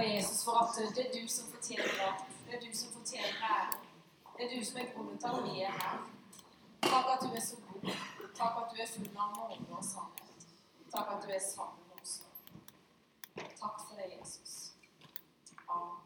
deg, 0.00 0.16
Jesus, 0.16 0.44
for 0.44 0.52
at 0.62 0.96
det 0.96 1.06
er 1.06 1.12
du 1.20 1.28
som 1.28 1.50
fortjener 1.54 1.92
det. 2.00 2.12
Det 2.46 2.54
er 2.56 2.60
du 2.66 2.76
som 2.78 2.92
fortjener 2.92 3.34
æren. 3.52 3.78
Det 4.36 4.44
er 4.44 4.58
du 4.58 4.64
som 4.64 4.78
er 4.80 4.92
grunnen 4.94 5.18
til 5.18 5.26
at 5.26 5.42
vi 5.44 5.60
er 5.60 5.72
her. 5.82 5.98
Takk 6.82 7.06
at 7.14 7.22
du 7.22 7.28
er 7.36 7.44
så 7.48 7.56
god. 7.66 7.90
Takk 8.38 8.54
at 8.60 8.70
du 8.70 8.82
er 8.82 8.88
full 8.94 9.16
av 9.24 9.30
nåde 9.36 9.76
og 9.76 9.84
sannhet. 9.84 10.46
Takk 10.94 11.12
at 11.14 11.24
du 11.24 11.32
er 11.34 11.42
sammen 11.54 11.82
med 11.88 12.02
oss. 12.02 12.14
Takk 13.36 13.76
for 13.86 13.94
det, 13.98 14.06
Jesus. 14.18 14.72
Amen. 15.68 15.98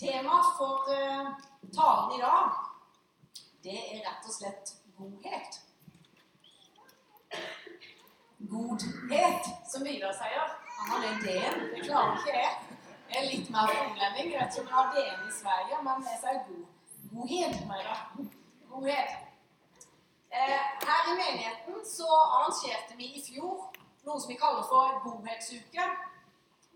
Temaet 0.00 0.52
for 0.58 0.74
uh, 0.96 1.26
talen 1.76 2.14
i 2.16 2.20
dag, 2.20 2.44
det 3.64 3.76
er 3.76 4.00
rett 4.06 4.28
og 4.28 4.32
slett 4.32 4.72
godhet. 4.96 5.60
Godhet, 8.48 9.44
som 9.72 9.84
Vidar 9.84 10.12
sier. 10.12 10.46
Han 10.78 10.90
har 10.90 11.00
den 11.06 11.18
D-en. 11.24 11.60
Det 11.74 11.80
klarer 11.84 12.16
ikke 12.18 12.32
det. 12.38 12.50
Jeg 13.10 13.18
er 13.22 13.26
litt 13.32 13.50
mer 13.50 13.66
fornlending. 13.74 14.32
Jeg 14.32 14.40
vet 14.40 14.54
ikke 14.56 14.62
om 14.62 14.68
jeg 14.68 14.76
har 14.76 14.92
D-en 14.94 15.26
i 15.28 15.34
Sverige, 15.40 15.82
men 15.86 16.06
jeg 16.08 16.20
sier 16.22 16.38
god. 16.48 16.64
Godhet. 17.12 17.58
Meira. 17.68 17.96
Godhet. 18.70 19.10
Eh, 20.30 20.60
her 20.88 21.02
i 21.12 21.14
menigheten 21.24 21.84
så 21.96 22.08
arrangerte 22.36 22.96
vi 22.96 23.06
i 23.18 23.22
fjor 23.28 23.70
noe 24.06 24.20
som 24.20 24.30
vi 24.30 24.38
kaller 24.38 24.62
for 24.70 25.00
godhetsuke. 25.04 25.86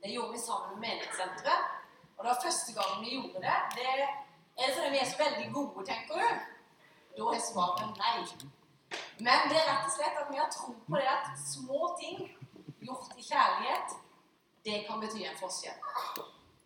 Det 0.02 0.10
gjorde 0.12 0.32
vi 0.32 0.38
sammen 0.38 0.74
med 0.74 0.88
Menighetssenteret. 0.88 1.70
Og 2.16 2.24
det 2.24 2.30
var 2.30 2.42
første 2.42 2.72
gang 2.76 3.00
vi 3.04 3.14
gjorde 3.16 3.40
det. 3.46 3.56
det 3.76 3.86
er 3.92 3.96
det 4.02 4.74
fordi 4.74 4.90
vi 4.90 4.98
er 4.98 5.08
så 5.10 5.16
veldig 5.24 5.48
gode, 5.54 5.86
tenker 5.86 6.14
du? 6.20 6.28
Da 7.16 7.30
er 7.36 7.40
svaret 7.50 7.98
nei. 8.02 8.18
Men 9.18 9.48
det 9.50 9.58
er 9.60 9.68
rett 9.70 9.86
og 9.86 9.92
slett 9.94 10.16
at 10.18 10.30
vi 10.30 10.40
har 10.40 10.50
tro 10.50 10.72
på 10.88 10.96
det 10.98 11.10
at 11.10 11.34
små 11.38 11.90
ting 12.00 12.24
gjort 12.82 13.12
i 13.18 13.22
kjærlighet, 13.22 13.94
det 14.64 14.84
kan 14.86 15.00
bety 15.00 15.22
en 15.22 15.38
forskjell. 15.38 15.78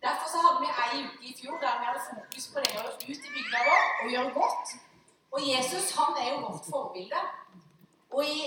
Derfor 0.01 0.27
så 0.31 0.41
hadde 0.43 0.61
vi 0.63 0.69
ei 0.83 1.03
uke 1.05 1.25
i 1.29 1.35
fjor 1.41 1.57
der 1.61 1.79
vi 1.79 1.89
hadde 1.89 2.05
fokus 2.07 2.47
på 2.53 2.63
det 2.63 2.71
å 2.79 2.85
ut 2.87 3.27
i 3.27 3.33
bygda 3.35 3.63
vår 3.67 3.87
og 4.03 4.11
gjøre 4.13 4.33
godt. 4.37 4.73
Og 5.31 5.45
Jesus 5.45 5.91
han 5.97 6.17
er 6.21 6.29
jo 6.31 6.41
vårt 6.47 6.69
forbilde. 6.71 7.21
Og 8.09 8.23
i 8.25 8.39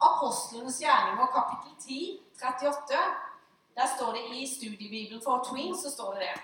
Apostlenes 0.00 0.78
gjerninger 0.80 1.32
kapittel 1.34 1.74
10, 1.84 2.20
38, 2.40 3.02
der 3.76 3.90
står 3.96 4.12
det 4.16 4.24
i 4.38 4.46
studiebibelen 4.54 5.22
for 5.24 5.44
Twins, 5.44 5.82
så 5.82 5.90
står 5.90 6.14
det 6.14 6.28
det. 6.28 6.36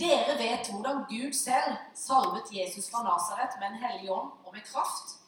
Dere 0.00 0.38
vet 0.38 0.70
hvordan 0.72 1.04
Gud 1.08 1.32
selv 1.36 1.76
salvet 1.94 2.50
Jesus 2.50 2.90
fra 2.90 3.04
Nasaret 3.06 3.58
med 3.60 3.68
en 3.68 3.82
hellig 3.84 4.10
ånd 4.10 4.30
og 4.44 4.54
med 4.56 4.64
kraft. 4.72 5.21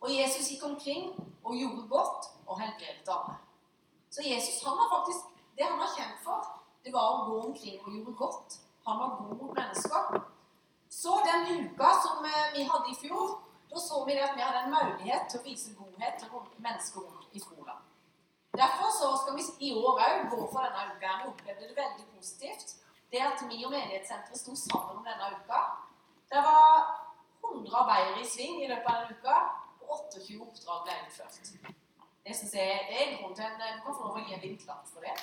Og 0.00 0.08
Jesus 0.12 0.50
gikk 0.50 0.64
omkring 0.64 1.10
og 1.44 1.56
gjorde 1.56 1.88
godt 1.88 2.30
og 2.46 2.60
helbredet 2.60 3.08
alle. 3.16 3.36
Så 4.10 4.22
Jesus 4.24 4.62
han 4.64 4.76
var 4.80 4.88
faktisk 4.96 5.24
det 5.56 5.64
han 5.64 5.78
var 5.78 5.90
kjent 5.96 6.20
for, 6.24 6.40
det 6.84 6.92
var 6.92 7.06
å 7.12 7.24
gå 7.28 7.36
omkring 7.48 7.80
og 7.82 7.92
gjøre 7.92 8.12
godt. 8.20 8.58
Han 8.86 8.98
var 9.00 9.16
god 9.18 9.36
mot 9.40 9.56
mennesker. 9.56 10.20
Så 10.88 11.16
den 11.26 11.48
uka 11.64 11.88
som 12.04 12.24
eh, 12.24 12.52
vi 12.54 12.62
hadde 12.70 12.92
i 12.92 12.98
fjor, 13.00 13.40
da 13.70 13.80
så 13.82 14.04
vi 14.06 14.18
at 14.20 14.36
vi 14.36 14.44
hadde 14.44 14.60
en 14.64 14.74
mulighet 14.74 15.26
til 15.30 15.40
å 15.40 15.46
vise 15.48 15.74
godhet 15.74 16.20
til 16.20 16.62
mennesker 16.66 17.08
i 17.32 17.42
skolen. 17.42 17.80
Derfor 18.56 18.92
så 18.98 19.08
skal 19.20 19.36
vi 19.36 19.68
i 19.68 19.74
år 19.74 19.98
òg 20.06 20.28
gå 20.30 20.38
for 20.52 20.62
denne 20.64 20.94
uka. 20.94 21.16
Vi 21.22 21.32
opplevde 21.32 21.68
det 21.68 21.76
veldig 21.80 22.06
positivt. 22.14 22.76
Det 23.10 23.20
at 23.22 23.42
vi 23.48 23.64
og 23.64 23.72
Menighetssenteret 23.74 24.38
sto 24.38 24.54
sammen 24.56 25.00
om 25.00 25.04
denne 25.04 25.32
uka. 25.40 25.60
Det 26.30 26.40
var 26.48 26.70
100 27.42 27.76
arbeidere 27.82 28.22
i 28.22 28.30
sving 28.30 28.62
i 28.62 28.70
løpet 28.70 28.92
av 28.92 29.02
denne 29.02 29.18
og 29.18 29.65
28 29.88 30.40
oppdrag 30.46 30.84
ble 30.86 30.94
utført. 31.06 31.40
Det 32.26 32.34
syns 32.36 32.54
jeg 32.58 32.86
er 33.00 33.16
grunn 33.18 33.34
til 33.38 33.44
en 33.44 33.60
Du 33.60 33.82
kan 33.84 33.94
få 33.94 34.08
lov 34.08 34.16
å 34.18 34.24
gi 34.26 34.34
en 34.34 34.42
liten 34.42 34.80
for 34.92 35.00
det. 35.06 35.14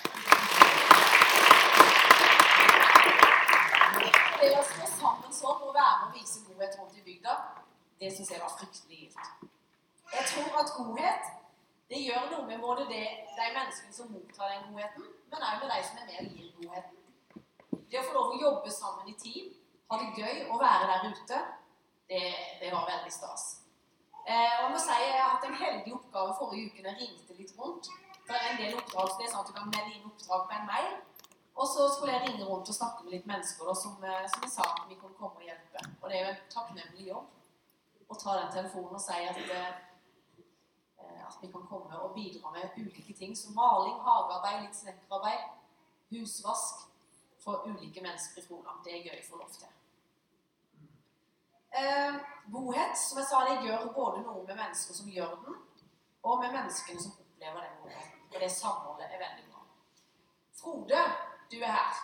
Det 4.40 4.52
å 4.60 4.64
stå 4.70 4.88
sammen 4.98 5.36
sånn 5.36 5.66
og 5.68 5.74
være 5.76 5.96
med 6.00 6.08
og 6.10 6.16
vise 6.18 6.44
godhet 6.48 6.78
rundt 6.80 6.98
i 7.00 7.06
bygda, 7.08 7.34
det 8.00 8.12
syns 8.16 8.32
jeg 8.32 8.44
var 8.44 8.54
fryktelig 8.60 9.00
gildt. 9.02 9.50
Jeg 10.14 10.28
tror 10.32 10.60
at 10.62 10.76
godhet 10.78 11.32
det 11.92 12.00
gjør 12.02 12.30
noe 12.32 12.46
med 12.48 12.62
både 12.64 12.86
det, 12.90 13.04
de 13.38 13.48
menneskene 13.58 13.94
som 13.94 14.12
mottar 14.12 14.50
den 14.54 14.70
godheten, 14.70 15.10
men 15.32 15.44
òg 15.50 15.60
med 15.62 15.74
de 15.74 15.82
som 15.88 16.00
er 16.02 16.08
med 16.08 16.22
og 16.22 16.38
gir 16.38 16.54
godheten. 16.60 17.02
Det 17.92 18.00
å 18.00 18.06
få 18.08 18.16
lov 18.16 18.32
å 18.34 18.40
jobbe 18.42 18.72
sammen 18.74 19.12
i 19.12 19.18
team, 19.20 19.52
ha 19.92 20.00
det 20.02 20.24
gøy 20.24 20.48
å 20.50 20.62
være 20.62 20.88
der 20.90 21.12
ute, 21.12 21.42
det, 22.10 22.24
det 22.62 22.72
var 22.74 22.88
veldig 22.90 23.14
stas. 23.14 23.63
Eh, 24.24 24.52
og 24.58 24.62
jeg 24.64 24.72
må 24.72 24.80
si 24.80 24.98
Jeg 25.04 25.20
har 25.20 25.34
hatt 25.34 25.46
en 25.48 25.62
heldig 25.64 25.94
oppgave 25.98 26.36
forrige 26.40 26.70
uke 26.70 26.84
jeg 26.84 27.00
ringte 27.00 27.40
litt 27.40 27.56
rundt. 27.60 27.90
For 28.28 28.36
en 28.40 28.60
del 28.62 28.78
oppdrag, 28.80 29.10
så 29.10 29.18
det 29.20 29.26
er 29.26 29.34
sånn 29.34 29.44
at 29.44 29.50
Du 29.52 29.58
kan 29.58 29.74
melde 29.74 29.96
inn 29.98 30.08
oppdrag 30.08 30.46
på 30.48 30.60
en 30.60 30.70
mail. 30.70 30.94
Og 31.54 31.68
så 31.70 31.88
skulle 31.94 32.14
jeg 32.16 32.24
ringe 32.28 32.46
rundt 32.48 32.72
og 32.72 32.78
snakke 32.80 33.04
med 33.04 33.14
litt 33.14 33.28
mennesker 33.30 33.68
da, 33.70 33.74
som, 33.78 33.98
eh, 34.04 34.30
som 34.32 34.46
jeg 34.46 34.54
sa 34.56 34.68
at 34.70 34.88
vi 34.90 34.96
kunne 35.02 35.20
komme 35.20 35.42
og 35.42 35.48
hjelpe. 35.50 35.84
Og 36.02 36.10
det 36.10 36.18
er 36.18 36.24
jo 36.24 36.32
en 36.32 36.48
takknemlig 36.56 37.08
jobb 37.08 38.08
å 38.10 38.20
ta 38.24 38.38
den 38.40 38.56
telefonen 38.56 38.96
og 38.96 39.04
si 39.04 39.20
at, 39.34 39.38
eh, 39.38 39.76
at 41.28 41.38
vi 41.42 41.52
kan 41.52 41.68
komme 41.68 42.00
og 42.00 42.16
bidra 42.16 42.52
med 42.56 42.80
ulike 42.80 43.14
ting 43.18 43.36
som 43.36 43.54
maling, 43.54 44.00
hagearbeid, 44.08 44.62
litt 44.64 44.76
snekkerarbeid, 44.82 45.46
husvask 46.16 46.88
for 47.44 47.68
ulike 47.68 48.02
mennesker 48.02 48.42
i 48.42 48.48
Froland. 48.48 48.84
Det 48.86 48.94
er 48.94 49.08
gøy 49.10 49.20
å 49.20 49.30
få 49.30 49.38
lov 49.44 49.50
til. 49.52 49.83
Eh, 51.84 52.16
godhet, 52.52 52.98
som 52.98 53.18
jeg 53.20 53.28
sa, 53.30 53.38
det 53.48 53.68
gjør 53.68 53.94
både 53.96 54.22
noe 54.24 54.44
med 54.48 54.56
mennesker 54.56 54.96
som 55.00 55.10
gjør 55.10 55.32
den, 55.46 55.56
og 56.24 56.40
med 56.42 56.52
menneskene 56.58 57.02
som 57.04 57.16
opplever 57.24 57.66
den 57.66 57.80
godheten. 57.82 58.20
Og 58.34 58.38
det 58.44 58.52
samholdet 58.52 59.08
er 59.08 59.24
veldig 59.24 59.46
bra. 59.50 59.64
Frode, 60.60 61.02
du 61.52 61.58
er 61.60 61.72
her. 61.78 61.98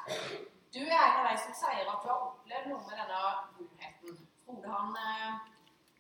Du 0.74 0.80
er 0.80 1.04
en 1.06 1.20
av 1.20 1.30
de 1.30 1.36
som 1.44 1.54
sier 1.62 1.92
at 1.92 2.02
du 2.04 2.10
har 2.12 2.26
opplevd 2.26 2.68
noe 2.72 2.82
med 2.88 3.00
denne 3.02 3.22
godheten. 3.60 4.20
Frode 4.46 4.74
han 4.74 4.98
eh, 5.04 5.40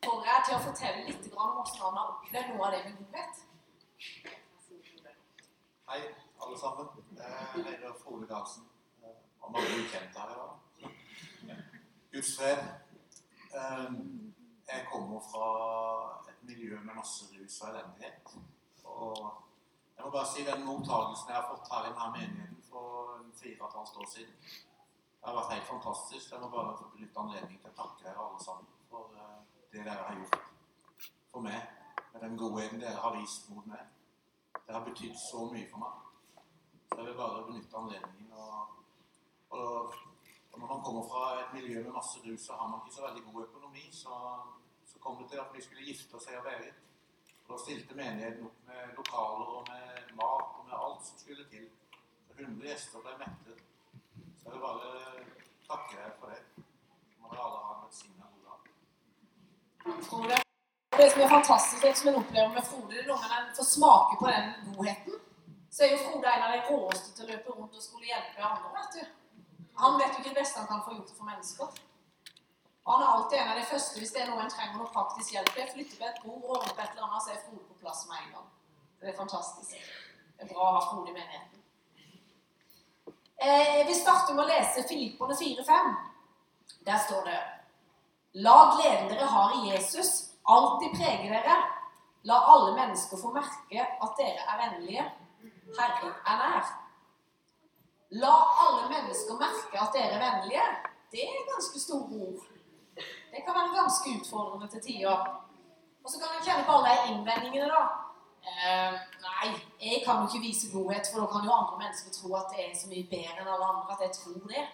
får 0.07 0.19
deg 0.25 0.43
til 0.47 0.57
å 0.57 0.65
fortelle 0.65 1.05
litt 1.07 1.31
om 1.31 1.55
hvordan 1.55 1.85
han 1.85 2.01
har 2.01 2.11
opplevd 2.15 2.51
noe 2.51 2.67
av 2.67 2.75
det 2.75 2.83
med 2.89 2.99
godhet. 2.99 3.45
Hei, 5.89 6.01
alle 6.41 6.59
sammen. 6.65 6.91
Jeg 7.21 7.63
heter 7.71 7.97
Frode 8.03 8.27
Karlsen. 8.27 8.67
Og 9.39 9.51
mange 9.55 9.79
ukjente 9.79 10.19
her 10.19 10.35
i 10.35 10.39
dag. 10.43 10.93
Guds 12.11 12.35
fred. 12.37 12.88
Ehm, 13.59 14.25
Jeg 14.69 14.87
kommer 14.93 15.19
fra 15.31 15.45
et 16.29 16.43
miljø 16.43 16.79
med 16.79 16.93
masse 16.93 17.25
rus 17.25 17.61
og 17.61 17.69
elendighet. 17.69 18.37
Og 18.85 19.15
jeg 19.95 20.05
må 20.05 20.11
bare 20.11 20.27
si 20.33 20.43
den 20.45 20.65
mottagelsen 20.65 21.29
jeg 21.29 21.37
har 21.37 21.47
fått 21.51 21.71
her 21.71 21.87
i 21.87 21.93
denne 21.93 22.11
menigheten 22.17 22.61
for 22.69 23.23
fire 23.41 23.61
og 23.61 23.67
et 23.67 23.77
halvt 23.79 23.97
år 24.01 24.09
siden, 24.15 24.35
det 25.19 25.25
har 25.27 25.35
vært 25.39 25.53
helt 25.53 25.71
fantastisk. 25.73 26.31
Jeg 26.31 26.41
må 26.41 26.49
bare 26.49 26.77
få 26.77 26.85
benytte 26.93 27.19
anledning 27.19 27.57
til 27.61 27.71
å 27.71 27.77
takke 27.81 28.05
dere 28.05 28.25
alle 28.25 28.43
sammen 28.43 28.69
for 28.91 29.17
eh, 29.23 29.41
det 29.71 29.85
dere 29.87 30.05
har 30.09 30.19
gjort 30.21 30.37
for 31.31 31.45
meg, 31.47 31.59
med 32.13 32.21
den 32.21 32.37
godheten 32.37 32.83
dere 32.83 33.01
har 33.05 33.17
vist 33.17 33.49
mot 33.49 33.65
meg. 33.73 33.83
Det 34.67 34.75
har 34.75 34.85
betydd 34.85 35.17
så 35.17 35.49
mye 35.49 35.67
for 35.71 35.83
meg. 35.85 35.97
Så 36.91 37.01
jeg 37.01 37.09
vil 37.09 37.17
bare 37.23 37.43
benytte 37.49 37.81
anledningen. 37.81 38.31
Og, 38.31 38.77
og 39.49 39.99
når 40.59 40.67
man 40.73 40.83
kommer 40.85 41.03
fra 41.11 41.23
et 41.41 41.53
miljø 41.57 41.83
med 41.83 41.97
masse 41.99 42.19
rus, 42.25 42.41
så 42.45 42.53
har 42.59 42.67
man 42.67 42.81
ikke 42.81 42.95
så 42.97 43.07
veldig 43.07 43.23
god 43.27 43.47
økonomi. 43.47 43.85
Så, 44.01 44.13
så 44.91 44.99
kom 45.03 45.17
det 45.21 45.29
til 45.31 45.43
at 45.43 45.53
vi 45.55 45.61
skulle 45.65 45.87
gifte 45.89 46.15
oss, 46.15 46.29
her 46.29 46.39
og 47.49 47.55
da 47.55 47.57
stilte 47.57 47.95
menigheten 47.97 48.45
opp 48.45 48.57
med 48.69 48.97
lokaler 48.97 49.47
og 49.57 49.69
med 49.69 50.09
mat 50.19 50.49
og 50.57 50.65
med 50.67 50.75
alt 50.85 51.05
som 51.05 51.15
skulle 51.21 51.45
til. 51.53 51.65
Så 52.27 52.35
100 52.35 52.67
gjester 52.67 53.05
ble 53.05 53.15
mettet. 53.21 53.63
Så 54.37 54.43
jeg 54.43 54.53
vil 54.53 54.65
bare 54.67 54.89
takke 55.69 55.95
dere 55.95 56.11
for 56.19 56.33
det. 56.33 56.41
Så 57.09 57.15
må 57.23 57.31
dere 57.31 57.47
alle 57.47 57.63
ha 57.63 57.71
en 57.77 57.81
velsigna 57.87 58.29
god 58.35 58.43
dag. 58.51 58.61
Det 60.99 61.07
som 61.11 61.21
er 61.25 61.33
fantastisk, 61.37 61.81
det 61.87 61.95
som 61.97 62.11
en 62.11 62.19
opplever 62.21 62.53
med 62.57 62.69
Frode, 62.69 63.01
når 63.09 63.25
en 63.39 63.49
får 63.57 63.67
smake 63.71 64.13
på 64.21 64.31
den 64.33 64.45
godheten. 64.67 65.15
Så 65.73 65.83
er 65.83 65.95
jo 65.95 66.03
Frode 66.05 66.35
en 66.35 66.45
av 66.45 66.53
de 66.53 66.61
råeste 66.69 67.15
til 67.15 67.25
å 67.25 67.31
løpe 67.31 67.57
rundt 67.57 67.81
og 67.81 67.87
skulle 67.87 68.11
hjelpe 68.11 68.45
andre. 68.51 68.69
vet 68.77 68.99
du. 68.99 69.03
Han 69.79 69.99
vet 69.99 70.11
jo 70.13 70.19
ikke 70.21 70.33
det 70.33 70.41
beste 70.41 70.59
han 70.59 70.67
kan 70.67 70.83
få 70.85 70.95
gjort 70.95 71.13
for 71.17 71.27
mennesker. 71.29 71.77
Og 72.85 72.93
han 72.93 73.03
er 73.03 73.13
alltid 73.13 73.37
en 73.37 73.51
av 73.51 73.59
de 73.59 73.69
første 73.69 73.99
hvis 74.01 74.11
det 74.15 74.21
er 74.23 74.29
noe 74.31 74.43
en 74.43 74.51
trenger 74.51 74.79
noe 74.79 74.91
praktisk 74.93 75.35
hjelp 75.35 75.51
til. 75.55 75.67
Flytte 75.73 75.99
på 75.99 76.07
et 76.09 76.21
bord, 76.23 76.47
ordne 76.55 76.73
på 76.73 76.81
et 76.83 76.95
eller 76.95 77.07
annet, 77.07 77.23
så 77.25 77.33
er 77.35 77.43
Frode 77.45 77.65
på 77.67 77.79
plass 77.83 78.05
med 78.09 78.23
en 78.23 78.33
gang. 78.35 78.47
Det 78.99 79.11
er 79.11 79.17
fantastisk. 79.19 79.75
Det 80.35 80.47
er 80.47 80.51
bra 80.53 80.67
å 80.67 80.75
ha 80.77 80.81
Frode 80.87 81.13
i 81.13 81.15
menigheten. 81.15 81.59
Eh, 83.39 83.87
vi 83.87 83.95
starter 83.95 84.35
med 84.35 84.43
å 84.43 84.49
lese 84.49 84.87
Filipperne 84.89 85.37
4-5. 85.37 85.93
Der 86.87 86.99
står 87.05 87.29
det 87.29 87.39
La 88.43 88.57
gleden 88.75 89.07
dere 89.09 89.29
har 89.31 89.55
i 89.55 89.69
Jesus, 89.69 90.11
alltid 90.43 90.97
prege 90.97 91.29
dere. 91.31 91.55
La 92.27 92.41
alle 92.51 92.75
mennesker 92.75 93.21
få 93.21 93.31
merke 93.33 93.85
at 93.85 94.19
dere 94.19 94.43
er 94.43 94.59
vennlige. 94.65 95.05
Herren 95.77 96.13
er 96.25 96.41
nær. 96.43 96.75
La 98.11 98.35
alle 98.65 98.89
mennesker 98.89 99.37
merke 99.37 99.81
at 99.81 99.93
dere 99.93 100.17
er 100.17 100.23
vennlige. 100.23 100.65
Det 101.11 101.23
er 101.25 101.49
ganske 101.53 101.79
store 101.79 102.09
ord. 102.25 102.45
Det 103.31 103.41
kan 103.45 103.55
være 103.57 103.75
ganske 103.79 104.07
utfordrende 104.19 104.67
til 104.67 104.81
tider. 104.81 105.19
Og 106.03 106.07
så 106.09 106.19
kan 106.19 106.35
en 106.35 106.45
kjenne 106.45 106.65
på 106.65 106.71
alle 106.77 106.95
de 106.95 107.11
innvendingene, 107.13 107.67
da. 107.75 107.81
Eh, 108.49 108.93
Nei, 109.27 109.47
jeg 109.81 110.01
kan 110.05 110.21
jo 110.21 110.27
ikke 110.27 110.45
vise 110.47 110.71
godhet, 110.73 111.05
for 111.09 111.21
da 111.21 111.27
kan 111.31 111.45
jo 111.47 111.57
andre 111.59 111.77
mennesker 111.83 112.11
tro 112.13 112.33
at 112.39 112.49
det 112.53 112.63
er 112.65 112.77
så 112.81 112.87
mye 112.89 113.09
bedre 113.13 113.41
enn 113.41 113.53
alle 113.53 113.67
andre 113.71 113.95
at 113.95 114.05
jeg 114.05 114.15
tror 114.19 114.47
det. 114.53 114.65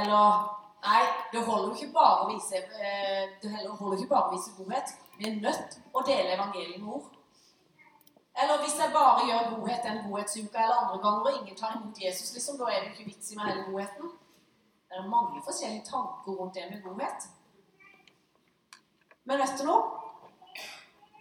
Eller 0.00 0.26
Nei, 0.82 1.02
det 1.32 1.44
holder 1.46 1.68
jo 1.68 1.74
ikke 1.78 1.94
bare 1.94 2.24
å 2.24 2.30
vise, 2.34 2.58
eh, 2.58 3.24
det 3.42 3.48
holder 3.80 3.98
ikke 3.98 4.14
bare 4.14 4.28
å 4.28 4.34
vise 4.36 4.54
godhet. 4.58 4.94
Vi 5.18 5.28
er 5.30 5.40
nødt 5.46 5.78
å 5.94 6.02
dele 6.06 6.34
evangeliet 6.36 6.80
med 6.82 6.94
ord. 6.98 7.21
Eller 8.40 8.56
hvis 8.62 8.76
jeg 8.80 8.90
bare 8.98 9.26
gjør 9.28 9.50
godhet 9.52 9.84
en 9.86 10.04
godhetsuka 10.04 10.58
eller 10.64 10.78
andre 10.82 10.98
ganger, 11.04 11.22
og 11.28 11.34
ingen 11.38 11.56
tar 11.56 11.76
imot 11.76 12.02
Jesus, 12.04 12.32
liksom, 12.34 12.58
da 12.58 12.64
er 12.64 12.80
det 12.80 12.90
ikke 12.90 13.08
vits 13.10 13.30
i 13.30 13.36
med 13.36 13.44
hele 13.44 13.64
godheten. 13.68 14.06
Det 14.88 14.96
er 14.98 15.14
mange 15.16 15.42
forskjellige 15.48 15.84
tanker 15.84 16.32
rundt 16.38 16.54
det 16.54 16.64
med 16.70 16.82
godhet. 16.82 17.20
Men 19.24 19.38
vet 19.38 19.58
du 19.58 19.64
noe? 19.64 19.82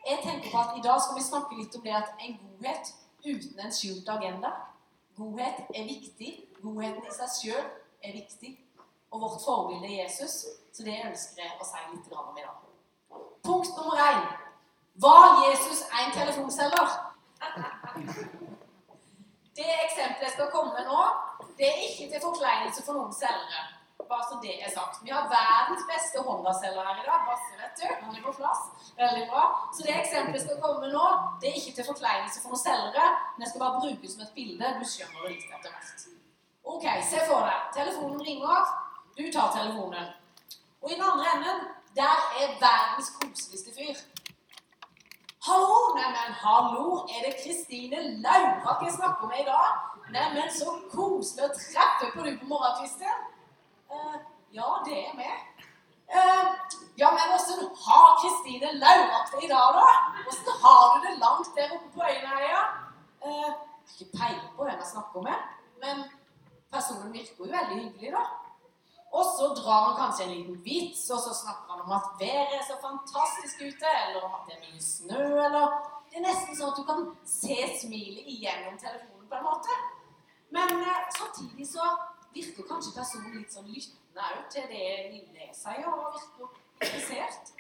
Jeg 0.10 0.20
tenker 0.24 0.50
på 0.52 0.58
at 0.58 0.78
I 0.78 0.82
dag 0.88 0.98
skal 1.02 1.18
vi 1.18 1.24
snakke 1.24 1.58
litt 1.60 1.76
om 1.76 1.84
det 1.86 1.94
at 2.02 2.10
en 2.26 2.40
godhet 2.44 2.94
uten 3.26 3.60
en 3.60 3.76
skjult 3.78 4.10
agenda. 4.10 4.52
Godhet 5.18 5.60
er 5.78 5.84
viktig. 5.94 6.32
Godheten 6.64 7.06
i 7.06 7.16
seg 7.16 7.36
sjøl 7.38 7.66
er 8.04 8.16
viktig. 8.18 8.56
Og 9.12 9.22
vårt 9.22 9.44
forbilde 9.46 9.88
er 9.88 10.04
Jesus. 10.04 10.46
Så 10.74 10.84
det 10.88 10.98
ønsker 11.06 11.44
jeg 11.44 11.60
å 11.60 11.68
si 11.68 11.84
litt 11.92 12.14
om 12.16 12.38
i 12.38 12.46
dag. 12.48 12.64
Punkt 13.44 13.76
nummer 13.78 14.00
én. 14.08 14.41
Var 15.06 15.50
Jesus 15.50 15.80
en 16.00 16.12
telefonselger? 16.20 16.90
Det 19.58 19.70
eksempelet 19.86 20.26
jeg 20.28 20.34
skal 20.36 20.52
komme 20.56 20.72
med 20.78 20.86
nå, 20.92 21.02
det 21.58 21.68
er 21.70 21.80
ikke 21.88 22.06
til 22.12 22.22
forkleinelse 22.28 22.84
for 22.86 23.00
noen 23.00 23.16
selgere. 23.16 23.64
Bare 24.12 24.28
så 24.30 24.38
det 24.44 24.54
er 24.66 24.72
sagt. 24.78 25.00
Vi 25.06 25.12
har 25.16 25.30
verdens 25.32 25.84
beste 25.92 26.22
Honda-selger 26.28 26.88
her 26.88 27.02
i 27.02 27.08
dag. 27.10 27.26
Basse, 27.30 27.58
vet 27.62 27.82
du. 27.82 27.88
Han 28.06 28.16
er 28.18 28.24
på 28.28 28.34
plass. 28.40 28.62
Veldig 29.02 29.26
bra. 29.32 29.44
Så 29.74 29.86
det 29.88 29.98
eksempelet 30.04 30.40
jeg 30.40 30.46
skal 30.46 30.62
komme 30.64 30.80
med 30.84 30.94
nå, 30.98 31.06
det 31.42 31.50
er 31.50 31.60
ikke 31.60 31.76
til 31.78 31.90
forkleinelse 31.92 32.44
for 32.44 32.54
noen 32.54 32.64
selgere, 32.64 33.10
men 33.34 33.46
jeg 33.46 33.52
skal 33.52 33.64
bare 33.66 33.82
bruke 33.82 34.14
som 34.14 34.26
et 34.26 34.34
bilde. 34.38 34.74
Du 34.80 34.86
skjønner 34.94 35.26
det 35.26 35.34
litt 35.36 35.58
etter 35.58 35.76
hvert. 35.76 36.08
Ok, 36.74 36.88
se 37.12 37.28
for 37.30 37.48
deg. 37.48 37.70
Telefonen 37.80 38.26
ringer. 38.30 38.74
Du 39.18 39.24
tar 39.34 39.54
telefonen. 39.58 40.12
Og 40.82 40.92
i 40.92 40.98
den 40.98 41.08
andre 41.12 41.36
enden, 41.36 41.68
der 41.96 42.18
er 42.42 42.58
verdens 42.62 43.16
koseligste 43.18 43.74
fyr. 43.78 44.11
Hallo! 45.44 45.96
Neimen, 45.96 46.34
hallo! 46.44 47.08
Er 47.10 47.22
det 47.26 47.36
Kristine 47.44 48.00
Laurak 48.24 48.84
jeg 48.86 48.94
snakker 48.94 49.28
med 49.28 49.40
i 49.42 49.46
dag? 49.48 49.70
Neimen, 50.14 50.52
så 50.54 50.76
koselig 50.92 51.48
å 51.48 51.56
treffe 51.56 52.10
på 52.14 52.26
du 52.28 52.36
på 52.38 52.50
morgenkvisten. 52.52 53.24
Uh, 53.90 54.20
ja, 54.54 54.68
det 54.86 55.00
er 55.00 55.16
meg. 55.18 55.64
Uh, 56.14 56.46
ja, 57.02 57.10
men 57.16 57.34
åssen 57.34 57.64
har 57.88 58.14
Kristine 58.20 58.70
Laurak 58.84 59.34
det 59.34 59.42
i 59.48 59.50
dag, 59.50 59.80
da? 59.80 59.88
Åssen 60.30 60.62
har 60.68 60.86
du 60.94 61.08
det 61.08 61.16
langt 61.24 61.50
der 61.58 61.74
oppe 61.80 61.90
på 61.96 62.06
Øyneheia? 62.06 62.62
Uh, 63.26 63.34
jeg 63.34 63.50
har 63.50 63.98
ikke 63.98 64.12
peiling 64.20 64.56
på 64.60 64.70
hvem 64.70 64.78
jeg 64.78 64.92
snakker 64.94 65.26
med, 65.26 65.52
men 65.82 66.06
personen 66.70 67.18
virker 67.18 67.42
jo 67.48 67.50
veldig 67.58 67.82
hyggelig, 67.82 68.14
da. 68.20 68.28
Og 69.12 69.26
så 69.36 69.48
drar 69.60 69.82
han 69.88 69.98
kanskje 70.00 70.26
en 70.26 70.36
liten 70.36 70.60
vits, 70.66 71.10
og 71.12 71.20
så 71.20 71.34
snakker 71.36 71.74
han 71.74 71.82
om 71.86 71.92
at 71.92 72.06
været 72.20 72.54
er 72.58 72.64
så 72.68 72.78
fantastisk 72.88 73.64
ute, 73.68 73.90
eller 74.04 74.22
om 74.28 74.38
at 74.38 74.46
det 74.48 74.56
er 74.56 74.64
mye 74.68 74.84
snø, 74.84 75.24
eller 75.48 75.66
Det 76.12 76.20
er 76.20 76.26
nesten 76.28 76.58
sånn 76.60 76.72
at 76.74 76.80
du 76.80 76.84
kan 76.84 77.04
se 77.24 77.58
smilet 77.80 78.26
igjennom 78.28 78.76
telefonen 78.80 79.28
på 79.32 79.38
en 79.38 79.46
måte. 79.48 79.76
Men 80.52 80.82
samtidig 81.16 81.68
så 81.70 81.86
virker 82.36 82.68
kanskje 82.68 82.96
personen 82.98 83.38
litt 83.38 83.54
sånn 83.56 83.70
lyttende 83.72 84.26
òg 84.36 84.50
til 84.52 84.66
det 84.72 84.90
lille 85.14 85.48
sier, 85.56 85.88
og 85.88 86.18
virker 86.18 86.58
interessert. 86.82 87.54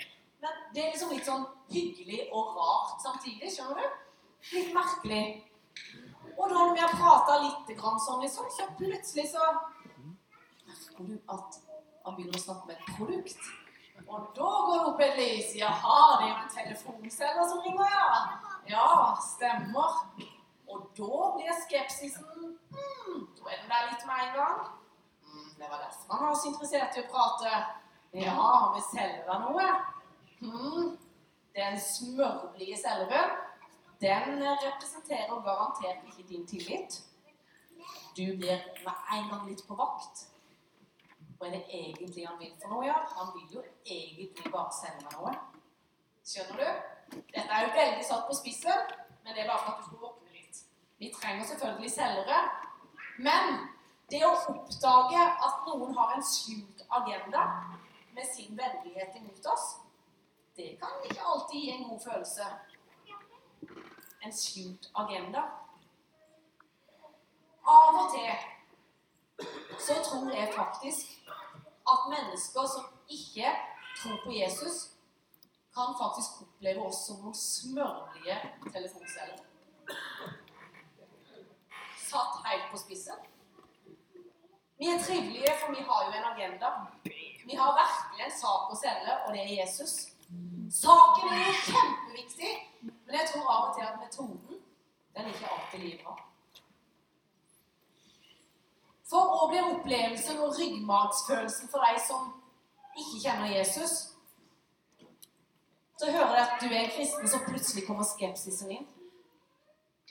Men 0.43 0.59
det 0.75 0.83
er 0.83 0.91
liksom 0.91 1.13
litt 1.15 1.29
sånn 1.29 1.47
hyggelig 1.71 2.25
og 2.35 2.55
rart 2.57 2.99
samtidig, 3.03 3.51
skjønner 3.53 3.79
du? 3.79 3.99
Litt 4.51 4.71
merkelig. 4.75 5.23
Og 6.35 6.49
da 6.49 6.55
når 6.55 6.73
vi 6.75 6.83
har 6.83 6.95
prata 6.97 7.37
litt 7.43 7.71
sånn, 7.79 8.23
liksom, 8.25 8.51
så 8.51 8.67
plutselig 8.79 9.27
så 9.31 9.47
merker 10.91 11.03
du 11.03 11.19
at 11.29 11.59
han 12.05 12.15
begynner 12.15 12.37
å 12.37 12.41
snakke 12.41 12.67
med 12.67 12.77
et 12.77 12.95
produkt. 12.97 13.41
Og 14.07 14.31
da 14.35 14.51
går 14.65 14.77
det 14.77 14.85
opp 14.89 15.01
et 15.05 15.17
lys. 15.19 15.55
Jaha, 15.55 15.97
det 16.19 16.25
er 16.25 16.31
jo 16.31 16.37
en 16.41 16.53
telefonselger 16.55 17.49
som 17.49 17.61
ringer, 17.65 17.91
ja. 17.95 18.07
Ja, 18.67 18.87
stemmer. 19.21 19.99
Og 20.71 20.87
da 20.95 21.21
blir 21.35 21.55
skepsisen 21.65 22.55
hmm, 22.71 23.23
Da 23.35 23.49
er 23.51 23.59
den 23.59 23.71
der 23.71 23.87
litt 23.89 24.05
med 24.07 24.23
en 24.23 24.35
gang. 24.37 24.59
Hmm, 25.25 25.49
det 25.57 25.67
var 25.69 25.83
derfor 25.83 26.15
han 26.15 26.27
var 26.29 26.35
så 26.39 26.51
interessert 26.51 26.97
i 26.97 27.03
å 27.03 27.11
prate. 27.11 27.61
Ja, 28.15 28.35
han 28.35 28.75
vil 28.75 28.85
selge 28.89 29.23
deg 29.27 29.45
noe? 29.45 29.67
Hmm, 30.41 30.91
den 31.55 31.79
smørblide 31.83 32.79
selgeren, 32.79 33.37
den 34.01 34.41
representerer 34.41 35.43
garantert 35.45 36.07
ikke 36.09 36.27
din 36.29 36.47
tillit. 36.47 37.01
Du 38.17 38.25
blir 38.39 38.63
med 38.85 39.07
en 39.15 39.29
gang 39.29 39.47
litt 39.49 39.63
på 39.67 39.77
vakt. 39.77 40.30
Hva 41.41 41.47
er 41.47 41.55
det 41.55 41.73
egentlig 41.73 42.27
han 42.27 42.35
vil 42.37 42.51
for 42.61 42.69
noe? 42.69 42.85
ja? 42.85 42.99
Han 43.17 43.31
vil 43.33 43.53
jo 43.55 43.61
egentlig 43.85 44.51
bare 44.53 44.69
selge 44.77 45.07
meg 45.07 45.15
noe. 45.15 45.31
Skjønner 46.21 46.59
du? 46.59 47.15
Dette 47.33 47.55
er 47.55 47.63
jo 47.65 47.71
veldig 47.77 48.03
satt 48.05 48.27
på 48.27 48.35
spissen, 48.37 48.91
men 49.23 49.33
det 49.33 49.41
er 49.41 49.49
bare 49.49 49.63
for 49.63 49.71
at 49.71 49.79
du 49.79 49.87
skal 49.87 50.03
våkne 50.03 50.35
litt. 50.35 50.59
vi 51.01 51.09
trenger 51.15 51.47
selvfølgelig 51.49 51.91
selgere. 51.95 52.43
Men 53.17 53.57
det 54.13 54.21
å 54.27 54.35
oppdage 54.53 55.25
at 55.47 55.65
noen 55.71 55.97
har 55.97 56.13
en 56.13 56.27
skjult 56.29 56.85
agenda 56.99 57.47
med 58.13 58.29
sin 58.35 58.53
vennlighet 58.61 59.17
imot 59.23 59.51
oss, 59.55 59.67
det 60.55 60.75
kan 60.77 61.01
ikke 61.09 61.25
alltid 61.25 61.57
gi 61.57 61.73
en 61.73 61.89
god 61.89 62.05
følelse. 62.05 62.53
En 64.21 64.39
skjult 64.43 64.91
agenda. 64.93 65.47
Av 67.65 68.03
og 68.05 68.13
til 68.13 68.29
så 69.79 69.93
tror 70.05 70.31
jeg 70.31 70.53
faktisk 70.55 71.05
at 71.91 72.09
mennesker 72.13 72.67
som 72.73 72.85
ikke 73.09 73.51
tror 74.01 74.17
på 74.23 74.31
Jesus, 74.31 74.75
kan 75.75 75.95
faktisk 76.01 76.41
oppleve 76.41 76.85
oss 76.87 77.05
som 77.07 77.21
noen 77.23 77.35
smørlige 77.37 78.37
telefonceller. 78.73 79.39
satt 82.11 82.41
helt 82.45 82.71
på 82.71 82.77
spissen. 82.77 83.19
Vi 84.79 84.87
er 84.91 84.99
trivelige, 84.99 85.53
for 85.61 85.75
vi 85.75 85.83
har 85.87 85.99
jo 86.05 86.11
en 86.17 86.25
agenda. 86.33 86.71
Vi 87.45 87.55
har 87.55 87.77
virkelig 87.77 88.25
en 88.25 88.33
sak 88.39 88.73
å 88.73 88.79
selge, 88.81 89.15
og 89.25 89.33
det 89.33 89.43
er 89.45 89.53
Jesus. 89.61 89.93
Saken 90.81 91.31
er 91.37 91.61
kjempeviktig, 91.67 92.51
men 92.81 93.15
jeg 93.15 93.29
tror 93.31 93.47
av 93.53 93.69
og 93.69 93.77
til 93.77 93.87
at 93.87 93.99
metoden 94.01 94.59
den 95.15 95.25
er 95.25 95.33
ikke 95.33 95.53
alltid 95.55 95.79
like 95.85 96.03
bra. 96.03 96.30
For 99.11 99.43
å 99.43 99.49
bli 99.51 99.59
opplevelsen 99.59 100.39
og 100.39 100.55
ryggmargsfølelsen 100.55 101.67
for 101.71 101.83
deg 101.83 101.97
som 101.99 102.29
ikke 102.95 103.19
kjenner 103.25 103.51
Jesus, 103.51 103.95
så 105.99 106.11
hører 106.15 106.37
jeg 106.37 106.45
at 106.45 106.61
du 106.61 106.67
er 106.69 106.77
en 106.79 106.93
kristen, 106.95 107.27
så 107.27 107.41
plutselig 107.43 107.83
kommer 107.87 108.07
skepsisen 108.07 108.71
inn. 108.77 108.87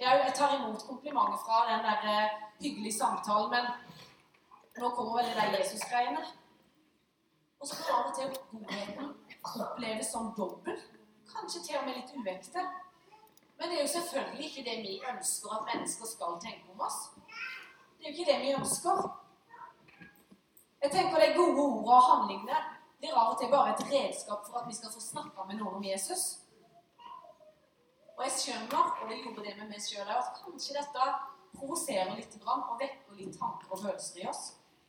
Jeg 0.00 0.34
tar 0.36 0.52
imot 0.58 0.84
komplimenter 0.88 1.40
fra 1.44 1.62
den 1.70 1.82
der 1.84 2.04
eh, 2.12 2.36
hyggelige 2.60 2.98
samtalen, 2.98 3.50
men 3.50 3.64
nå 4.80 4.92
kommer 4.96 5.18
vel 5.18 5.30
det 5.30 5.34
der 5.36 5.56
Jesus-greiene. 5.58 6.22
Og 7.60 7.68
så 7.68 7.80
kan 7.80 7.96
av 7.96 8.06
og 8.08 8.14
til 8.16 8.30
godheten 8.52 9.10
oppleves 9.64 10.12
som 10.12 10.30
dobbel. 10.36 10.76
Kanskje 11.32 11.64
til 11.66 11.80
og 11.80 11.88
med 11.88 11.98
litt 11.98 12.14
uekte. 12.16 12.64
Men 13.58 13.68
det 13.68 13.80
er 13.80 13.82
jo 13.82 13.94
selvfølgelig 13.96 14.46
ikke 14.46 14.68
det 14.70 14.78
vi 14.84 15.00
ønsker 15.12 15.56
at 15.56 15.68
mennesker 15.72 16.08
skal 16.14 16.38
tenke 16.44 16.72
om 16.72 16.86
oss. 16.86 17.02
Det 18.00 18.06
er 18.06 18.12
jo 18.12 18.16
ikke 18.16 18.32
det 18.32 18.40
vi 18.40 18.52
ønsker. 18.56 19.00
Jeg 20.82 20.90
tenker 20.90 21.20
De 21.20 21.34
gode 21.36 21.62
ordene 21.62 21.96
og 21.96 22.06
handlingene 22.10 22.60
blir 23.00 23.16
av 23.16 23.32
og 23.32 23.40
til 23.40 23.50
bare 23.52 23.74
et 23.74 23.82
redskap 23.90 24.46
for 24.46 24.60
at 24.60 24.68
vi 24.68 24.76
skal 24.76 24.92
få 24.92 25.00
snakka 25.04 25.44
med 25.48 25.58
noen 25.60 25.74
om 25.80 25.84
Jesus. 25.84 26.22
Og 28.16 28.24
jeg 28.24 28.32
skjønner, 28.36 28.88
og 29.02 29.04
det 29.10 29.18
gjorde 29.20 29.44
det 29.44 29.52
med 29.58 29.68
meg 29.68 29.84
sjøl 29.84 30.08
at 30.12 30.32
kanskje 30.38 30.78
dette 30.78 31.10
provoserer 31.58 32.14
litt 32.16 32.38
og 32.40 32.80
vekker 32.80 33.18
litt 33.18 33.36
tanker 33.36 33.68
og 33.68 33.82
følelser 33.82 34.22
i 34.22 34.26
oss. 34.32 34.42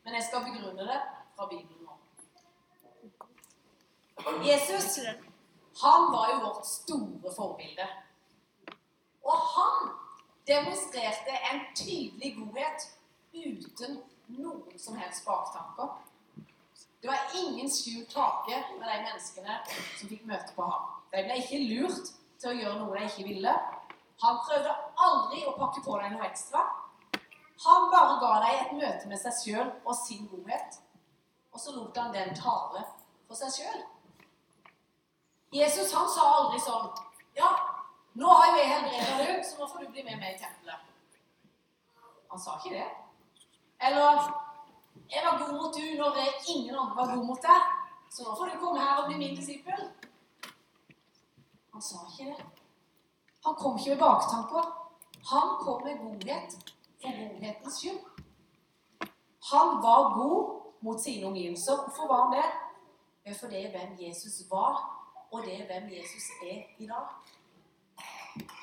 Men 0.03 0.15
jeg 0.15 0.27
skal 0.29 0.47
begrunne 0.47 0.87
det 0.87 1.01
fra 1.35 1.49
Bibelen 1.51 1.83
nå. 1.83 1.99
Jesus 4.47 4.97
han 5.81 6.11
var 6.11 6.31
jo 6.31 6.39
vårt 6.45 6.65
store 6.67 7.35
forbilde. 7.35 7.87
Og 9.23 9.37
han 9.55 9.93
demonstrerte 10.47 11.37
en 11.51 11.61
tydelig 11.75 12.35
godhet 12.39 12.89
uten 13.33 14.01
noen 14.37 14.79
som 14.79 14.97
helst 14.99 15.25
baktanker. 15.25 15.89
Det 17.01 17.07
var 17.07 17.31
ingen 17.35 17.69
skjult 17.71 18.13
hake 18.13 18.63
med 18.79 18.87
de 18.87 18.97
menneskene 19.07 19.57
som 19.97 20.09
fikk 20.09 20.25
møte 20.29 20.53
på 20.55 20.65
ham. 20.67 20.89
De 21.11 21.23
ble 21.25 21.39
ikke 21.41 21.61
lurt 21.65 22.11
til 22.41 22.51
å 22.51 22.57
gjøre 22.59 22.77
noe 22.81 22.99
de 22.99 23.07
ikke 23.09 23.27
ville. 23.27 23.55
Han 24.21 24.39
prøvde 24.45 24.75
aldri 25.07 25.41
å 25.49 25.55
pakke 25.57 25.81
på 25.85 25.97
deg 25.97 26.13
noe 26.13 26.27
ekstra. 26.27 26.61
Han 27.65 27.89
bare 27.93 28.19
ga 28.21 28.31
deg 28.45 28.59
et 28.59 28.77
møte 28.77 29.09
med 29.09 29.21
seg 29.21 29.37
sjøl 29.39 29.67
og 29.81 29.97
sin 29.97 30.29
godhet. 30.29 30.77
Og 31.51 31.59
så 31.61 31.73
lot 31.75 31.97
han 31.97 32.13
den 32.13 32.35
tale 32.37 32.85
for 33.27 33.37
seg 33.37 33.57
sjøl. 33.57 33.81
Jesus 35.51 35.91
han 35.97 36.07
sa 36.09 36.27
aldri 36.37 36.61
sånn 36.63 36.87
Ja, 37.35 37.49
Nå 38.19 38.27
har 38.27 38.57
jeg 38.57 38.67
helbreda 38.67 39.17
deg, 39.21 39.43
så 39.47 39.61
nå 39.61 39.67
får 39.71 39.85
du 39.85 39.93
bli 39.93 40.03
med 40.03 40.17
meg 40.19 40.35
i 40.35 40.39
tempelet. 40.41 40.87
Han 42.31 42.39
sa 42.39 42.57
ikke 42.57 42.73
det. 42.75 42.87
Eller 43.85 44.37
Jeg 45.11 45.21
var 45.25 45.37
god 45.39 45.53
mot 45.59 45.73
du 45.75 45.85
når 45.97 46.17
ingen 46.47 46.75
andre 46.75 46.95
var 46.95 47.15
god 47.15 47.25
mot 47.25 47.41
deg, 47.43 47.61
så 48.09 48.23
nå 48.23 48.35
får 48.37 48.45
du 48.45 48.59
komme 48.59 48.79
her 48.79 49.01
og 49.01 49.07
bli 49.09 49.17
min 49.17 49.35
disippel. 49.35 49.81
Han 51.73 51.81
sa 51.81 52.05
ikke 52.07 52.31
det. 52.31 52.45
Han 53.45 53.55
kom 53.59 53.77
ikke 53.77 53.89
med 53.89 53.99
baktanker. 53.99 54.69
Han 55.31 55.47
kom 55.63 55.83
med 55.83 55.99
godhet 56.03 56.55
for 57.01 57.11
godhetens 57.19 57.79
skyld. 57.79 57.99
Han 59.51 59.67
var 59.85 60.13
god 60.19 60.61
mot 60.81 61.01
sine 61.01 61.27
omgivelser. 61.27 61.75
Hvorfor 61.83 62.07
var 62.07 62.23
han 62.23 62.37
det? 62.37 62.49
Jo, 63.27 63.33
for 63.39 63.47
det 63.47 63.65
er 63.65 63.71
hvem 63.71 63.97
Jesus 64.07 64.35
var, 64.51 64.73
og 65.31 65.43
det 65.45 65.53
er 65.61 65.65
hvem 65.65 65.91
Jesus 65.97 66.25
er 66.51 66.63
i 66.77 66.87
dag. 66.87 67.05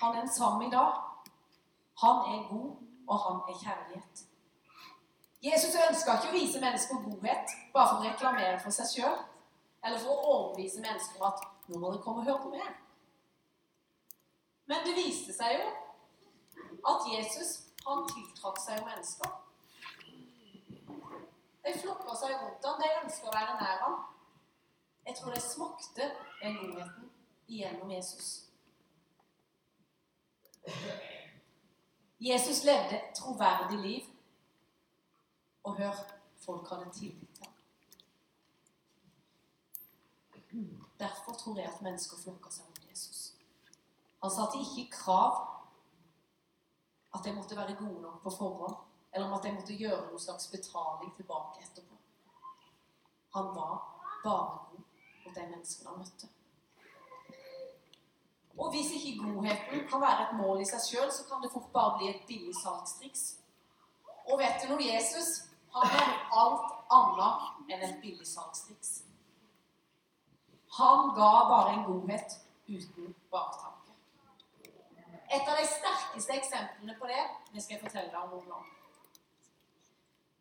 Han 0.00 0.16
er 0.16 0.20
den 0.20 0.34
samme 0.38 0.66
i 0.66 0.70
dag. 0.70 0.92
Han 2.02 2.16
er 2.32 2.48
god, 2.52 2.70
og 3.08 3.18
han 3.25 3.37
er 3.48 3.58
kjærlighet. 3.64 4.27
Jesus 5.42 5.75
ønska 5.88 6.16
ikke 6.16 6.30
å 6.33 6.35
vise 6.35 6.61
mennesker 6.61 7.02
godhet 7.04 7.52
bare 7.75 7.88
for 7.88 8.00
å 8.00 8.07
reklamere 8.09 8.59
for 8.62 8.75
seg 8.75 8.90
sjøl, 8.90 9.18
eller 9.85 10.00
for 10.02 10.14
å 10.14 10.33
overbevise 10.35 10.83
mennesker 10.83 11.21
om 11.21 11.28
at 11.28 11.45
'nå 11.68 11.78
må 11.78 11.92
dere 11.92 12.02
komme 12.02 12.21
og 12.21 12.26
høre 12.26 12.42
på 12.42 12.50
meg'. 12.57 12.76
Men 14.66 14.87
det 14.87 14.97
viste 14.97 15.33
seg 15.33 15.61
jo 15.61 15.68
at 16.90 17.07
Jesus 17.12 17.68
han 17.87 18.09
tiltrakk 18.09 18.59
seg 18.61 18.78
jo 18.78 18.85
mennesker. 18.85 19.30
De 21.64 21.78
flokka 21.78 22.14
seg 22.16 22.35
rundt 22.35 22.66
ham, 22.66 22.80
de 22.83 22.90
ønska 23.04 23.28
å 23.28 23.37
være 23.37 23.54
nær 23.61 23.80
ham. 23.85 23.97
Jeg 25.07 25.16
tror 25.16 25.35
de 25.35 25.40
smakte 25.40 26.11
den 26.42 26.59
godheten 26.61 27.11
igjennom 27.49 27.90
Jesus. 27.90 28.28
Jesus 32.21 32.64
levde 32.64 32.97
et 32.99 33.14
troverdig 33.14 33.78
liv. 33.78 34.17
Og 35.65 35.77
hør, 35.77 35.95
folk 36.37 36.69
hadde 36.69 36.91
tillit 36.93 37.35
til 37.35 37.45
ham. 37.45 37.55
Derfor 40.99 41.33
tror 41.33 41.59
jeg 41.59 41.69
at 41.69 41.83
mennesker 41.83 42.17
flokka 42.23 42.50
seg 42.50 42.67
rundt 42.67 42.91
Jesus. 42.91 43.35
Han 44.23 44.31
satte 44.31 44.59
ikke 44.59 44.91
krav 44.91 45.37
at 47.15 47.25
de 47.25 47.33
måtte 47.33 47.57
være 47.57 47.77
gode 47.79 48.03
nok 48.03 48.23
på 48.23 48.31
forhånd, 48.31 48.77
eller 49.15 49.27
om 49.27 49.37
at 49.38 49.45
de 49.45 49.53
måtte 49.53 49.77
gjøre 49.77 50.07
noen 50.07 50.21
slags 50.21 50.49
betaling 50.53 51.15
tilbake 51.17 51.62
etterpå. 51.62 51.95
Han 53.37 53.45
var 53.55 53.77
bare 54.25 54.59
god 54.71 54.83
mot 55.25 55.35
de 55.37 55.47
menneskene 55.47 55.91
han 55.91 55.99
møtte. 55.99 56.29
Og 58.59 58.71
hvis 58.71 58.91
ikke 58.91 59.23
godheten 59.23 59.88
kan 59.91 60.00
være 60.00 60.23
et 60.27 60.38
mål 60.41 60.61
i 60.61 60.67
seg 60.67 60.83
sjøl, 60.83 61.12
så 61.12 61.25
kan 61.29 61.43
det 61.43 61.53
fort 61.53 61.71
bare 61.73 61.99
bli 61.99 62.09
et 62.11 62.25
billig 62.27 62.55
salgstriks. 62.59 63.38
Og 64.27 64.38
vet 64.41 64.59
du 64.65 64.73
noe, 64.73 64.83
Jesus 64.83 65.48
han 65.85 66.11
er 66.12 66.38
alt 66.42 66.75
annet 66.90 67.73
enn 67.73 67.85
et 67.88 68.00
billig 68.02 68.26
salgstriks. 68.26 69.02
Han 70.78 71.12
ga 71.16 71.32
bare 71.52 71.75
en 71.75 71.85
godhet 71.85 72.38
uten 72.68 73.14
baktanke. 73.32 73.92
Et 75.30 75.49
av 75.49 75.56
de 75.61 75.66
sterkeste 75.68 76.37
eksemplene 76.40 76.97
på 77.00 77.08
det 77.11 77.23
det 77.52 77.62
skal 77.62 77.76
jeg 77.76 77.85
fortelle 77.85 78.12
deg 78.12 78.35
om 78.38 78.49
nå. 78.49 78.61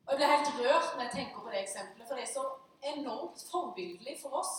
Og 0.08 0.13
Jeg 0.13 0.17
blir 0.17 0.34
helt 0.36 0.53
rørt 0.60 0.96
når 0.96 1.03
jeg 1.03 1.12
tenker 1.12 1.41
på 1.41 1.51
det 1.51 1.62
eksempelet, 1.62 2.08
for 2.08 2.15
det 2.15 2.24
er 2.24 2.34
så 2.34 2.46
enormt 2.96 3.44
forbildelig 3.51 4.17
for 4.22 4.39
oss. 4.39 4.53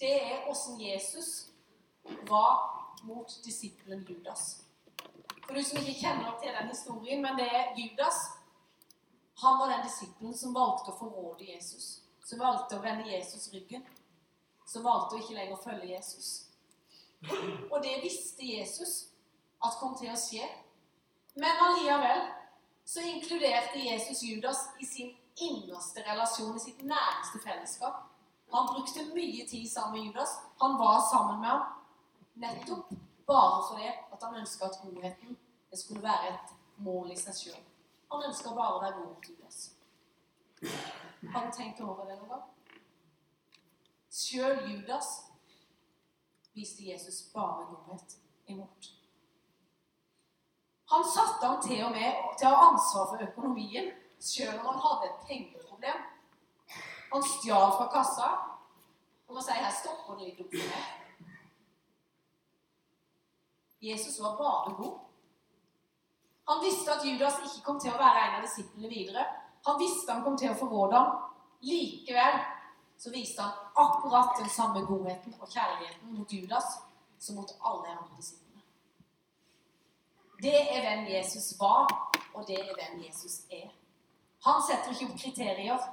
Det 0.00 0.14
er 0.32 0.48
åssen 0.50 0.80
Jesus 0.80 1.50
var 2.28 2.54
mot 3.04 3.30
disippelen 3.44 4.06
Judas. 4.08 4.64
For 5.46 5.54
du 5.54 5.62
som 5.62 5.78
ikke 5.78 6.00
kjenner 6.00 6.34
til 6.42 6.56
den 6.58 6.68
historien, 6.68 7.22
men 7.22 7.38
det 7.38 7.46
er 7.46 7.74
Judas. 7.78 8.18
Han 9.42 9.58
var 9.58 9.68
den 9.68 9.82
disippelen 9.86 10.34
som 10.38 10.54
valgte 10.54 10.92
å 10.92 10.98
forråde 10.98 11.44
Jesus. 11.44 12.00
Som 12.24 12.40
valgte 12.40 12.78
å 12.78 12.82
vende 12.84 13.10
Jesus 13.10 13.50
ryggen. 13.52 13.82
Som 14.66 14.86
valgte 14.86 15.16
å 15.16 15.22
ikke 15.22 15.36
lenger 15.36 15.60
følge 15.64 15.90
Jesus. 15.94 16.30
Og 17.72 17.82
det 17.82 17.98
visste 18.02 18.46
Jesus 18.46 18.94
at 19.64 19.78
kom 19.80 19.96
til 19.98 20.12
å 20.12 20.18
skje. 20.18 20.46
Men 21.34 21.60
allikevel 21.66 22.24
så 22.84 23.02
inkluderte 23.02 23.80
Jesus 23.80 24.22
Judas 24.22 24.60
i 24.78 24.86
sin 24.86 25.14
innerste 25.34 26.04
relasjon, 26.06 26.56
i 26.56 26.62
sitt 26.62 26.82
nærmeste 26.86 27.40
fellesskap. 27.42 28.04
Han 28.54 28.68
brukte 28.70 29.06
mye 29.14 29.46
tid 29.48 29.66
sammen 29.70 29.98
med 29.98 30.06
Judas. 30.06 30.36
Han 30.62 30.78
var 30.78 31.00
sammen 31.10 31.40
med 31.40 31.50
ham. 31.50 31.64
Nettopp 32.34 32.92
bare 33.26 33.62
fordi 33.68 33.88
at 33.88 34.22
han 34.22 34.36
ønska 34.36 34.68
at 34.68 34.80
godheten 34.82 35.36
det 35.70 35.78
skulle 35.78 36.02
være 36.02 36.34
et 36.34 36.52
mål 36.76 37.10
i 37.10 37.18
seg 37.18 37.40
sjøl. 37.40 37.62
Han 38.12 38.26
ønska 38.28 38.54
bare 38.54 38.76
å 38.76 38.82
være 38.82 38.96
god 38.98 39.06
mot 39.12 39.28
Judas. 39.28 39.60
Har 41.34 41.46
du 41.46 41.56
tenkt 41.56 41.80
over 41.80 42.08
det 42.08 42.18
noen 42.18 42.34
gang? 42.34 42.50
Sjøl 44.14 44.60
Judas 44.70 45.08
viste 46.54 46.84
Jesus 46.86 47.22
bare 47.34 47.66
godhet 47.70 48.16
imot. 48.46 48.90
Han 50.92 51.04
satte 51.04 51.46
ham 51.46 51.62
til 51.62 51.80
og 51.84 51.94
med 51.96 52.34
til 52.38 52.48
å 52.48 52.54
ha 52.54 52.66
ansvar 52.70 53.08
for 53.10 53.24
økonomien, 53.26 53.90
sjøl 54.22 54.52
om 54.60 54.68
han 54.68 54.82
hadde 54.84 55.08
et 55.08 55.24
pengeproblem. 55.28 56.04
Han 57.14 57.24
stjal 57.26 57.72
fra 57.78 57.88
kassa. 57.94 58.28
Og 59.28 59.36
man 59.38 59.44
sier 59.44 59.64
her 59.64 59.72
stopper 59.72 60.18
det 60.18 60.28
litt 60.28 60.42
opp 60.44 60.52
for 60.52 60.68
meg. 60.74 61.30
Jesus 63.84 64.20
var 64.20 64.36
bare 64.38 64.76
god. 64.78 65.03
Han 66.48 66.60
visste 66.64 66.92
at 66.92 67.04
Judas 67.06 67.38
ikke 67.46 67.64
kom 67.64 67.78
til 67.80 67.94
å 67.94 68.00
være 68.00 68.24
en 68.26 68.38
av 68.38 68.44
disiplene 68.44 68.90
videre. 68.90 69.24
Han 69.66 69.78
visste 69.80 70.12
han 70.12 70.24
kom 70.24 70.36
til 70.36 70.52
å 70.52 70.58
forråde 70.58 70.98
ham. 70.98 71.22
Likevel 71.64 72.40
så 73.00 73.10
viste 73.10 73.42
han 73.42 73.52
akkurat 73.74 74.36
den 74.38 74.50
samme 74.52 74.84
godheten 74.84 75.34
og 75.40 75.48
kjærligheten 75.48 76.12
mot 76.18 76.32
Judas 76.32 76.76
som 77.18 77.36
mot 77.40 77.54
alle 77.60 77.94
andre 77.94 78.16
disiplene. 78.16 78.62
Det 80.42 80.56
er 80.60 80.80
hvem 80.84 81.06
Jesus 81.08 81.54
var, 81.60 81.88
og 82.34 82.46
det 82.48 82.58
er 82.60 82.74
hvem 82.76 83.00
Jesus 83.06 83.40
er. 83.50 83.70
Han 84.44 84.60
setter 84.68 84.92
ikke 84.92 85.08
opp 85.08 85.20
kriterier. 85.20 85.86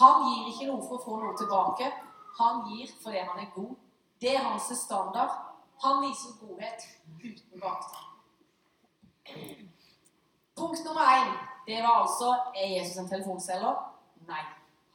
Han 0.00 0.24
gir 0.26 0.48
ikke 0.50 0.66
noe 0.72 0.82
for 0.82 0.98
å 0.98 1.04
få 1.04 1.18
noe 1.22 1.36
tilbake. 1.38 1.92
Han 2.40 2.64
gir 2.72 2.90
fordi 3.02 3.22
han 3.22 3.38
er 3.38 3.52
god. 3.54 3.76
Det 4.20 4.32
er 4.34 4.42
hans 4.42 4.72
standard. 4.80 5.30
Han 5.84 6.02
viser 6.02 6.34
godhet 6.40 6.88
uten 7.22 7.62
baktanke. 7.62 8.10
Punkt 10.56 10.84
nummer 10.84 11.06
én 11.18 11.32
det 11.66 11.82
var 11.82 11.94
altså 12.02 12.28
Er 12.54 12.68
Jesus 12.76 12.96
en 12.96 13.08
telefonselger? 13.08 13.74
Nei. 14.28 14.44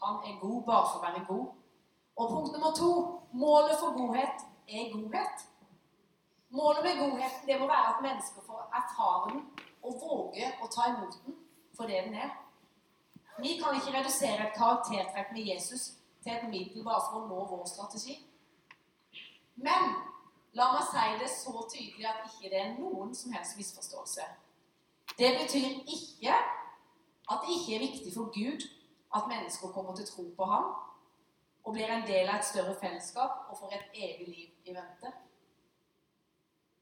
Han 0.04 0.16
er 0.28 0.40
god 0.42 0.64
bare 0.64 0.86
for 0.90 1.00
å 1.00 1.06
være 1.06 1.26
god. 1.28 1.48
Og 2.16 2.30
punkt 2.34 2.52
nummer 2.54 2.72
to 2.82 2.92
målet 3.32 3.80
for 3.80 3.98
godhet 3.98 4.46
er 4.68 4.92
godhet. 4.94 5.46
Målet 6.50 6.84
med 6.84 7.00
godheten 7.02 7.48
det 7.48 7.60
må 7.60 7.68
være 7.68 7.90
at 7.94 8.02
mennesker 8.02 8.42
får 8.46 8.62
erfare 8.82 9.32
den 9.32 9.42
og 9.84 10.00
våge 10.04 10.52
å 10.64 10.68
ta 10.76 10.88
imot 10.92 11.20
den 11.26 11.36
for 11.78 11.88
det 11.88 12.04
den 12.06 12.16
er. 12.16 12.32
Vi 13.40 13.58
kan 13.62 13.76
ikke 13.76 13.98
redusere 13.98 14.48
et 14.48 14.58
karaktertrekk 14.58 15.32
med 15.32 15.48
Jesus 15.52 15.92
til 16.24 16.34
et 16.34 16.50
middel 16.50 16.84
bare 16.84 17.04
for 17.08 17.22
å 17.22 17.28
nå 17.28 17.46
vår 17.52 17.66
strategi. 17.72 18.18
Men 19.56 19.94
la 20.60 20.72
meg 20.74 20.88
si 20.90 21.08
det 21.22 21.30
så 21.32 21.54
tydelig 21.72 22.10
at 22.10 22.26
ikke 22.28 22.52
det 22.52 22.62
er 22.64 22.76
noen 22.80 23.16
som 23.16 23.32
helst 23.36 23.58
misforståelse. 23.60 24.28
Det 25.18 25.38
betyr 25.42 25.68
ikke 25.96 26.36
at 27.32 27.42
det 27.42 27.56
ikke 27.56 27.76
er 27.76 27.88
viktig 27.88 28.14
for 28.14 28.32
Gud 28.36 28.62
at 29.16 29.28
mennesker 29.28 29.72
kommer 29.72 29.96
til 29.96 30.08
tro 30.08 30.24
på 30.38 30.46
ham 30.46 30.66
og 31.64 31.74
blir 31.74 31.92
en 31.92 32.08
del 32.08 32.30
av 32.30 32.40
et 32.40 32.46
større 32.46 32.76
fellesskap 32.82 33.50
og 33.50 33.58
får 33.60 33.76
et 33.78 33.98
evig 34.06 34.28
liv 34.28 34.50
i 34.66 34.76
vente. 34.76 35.12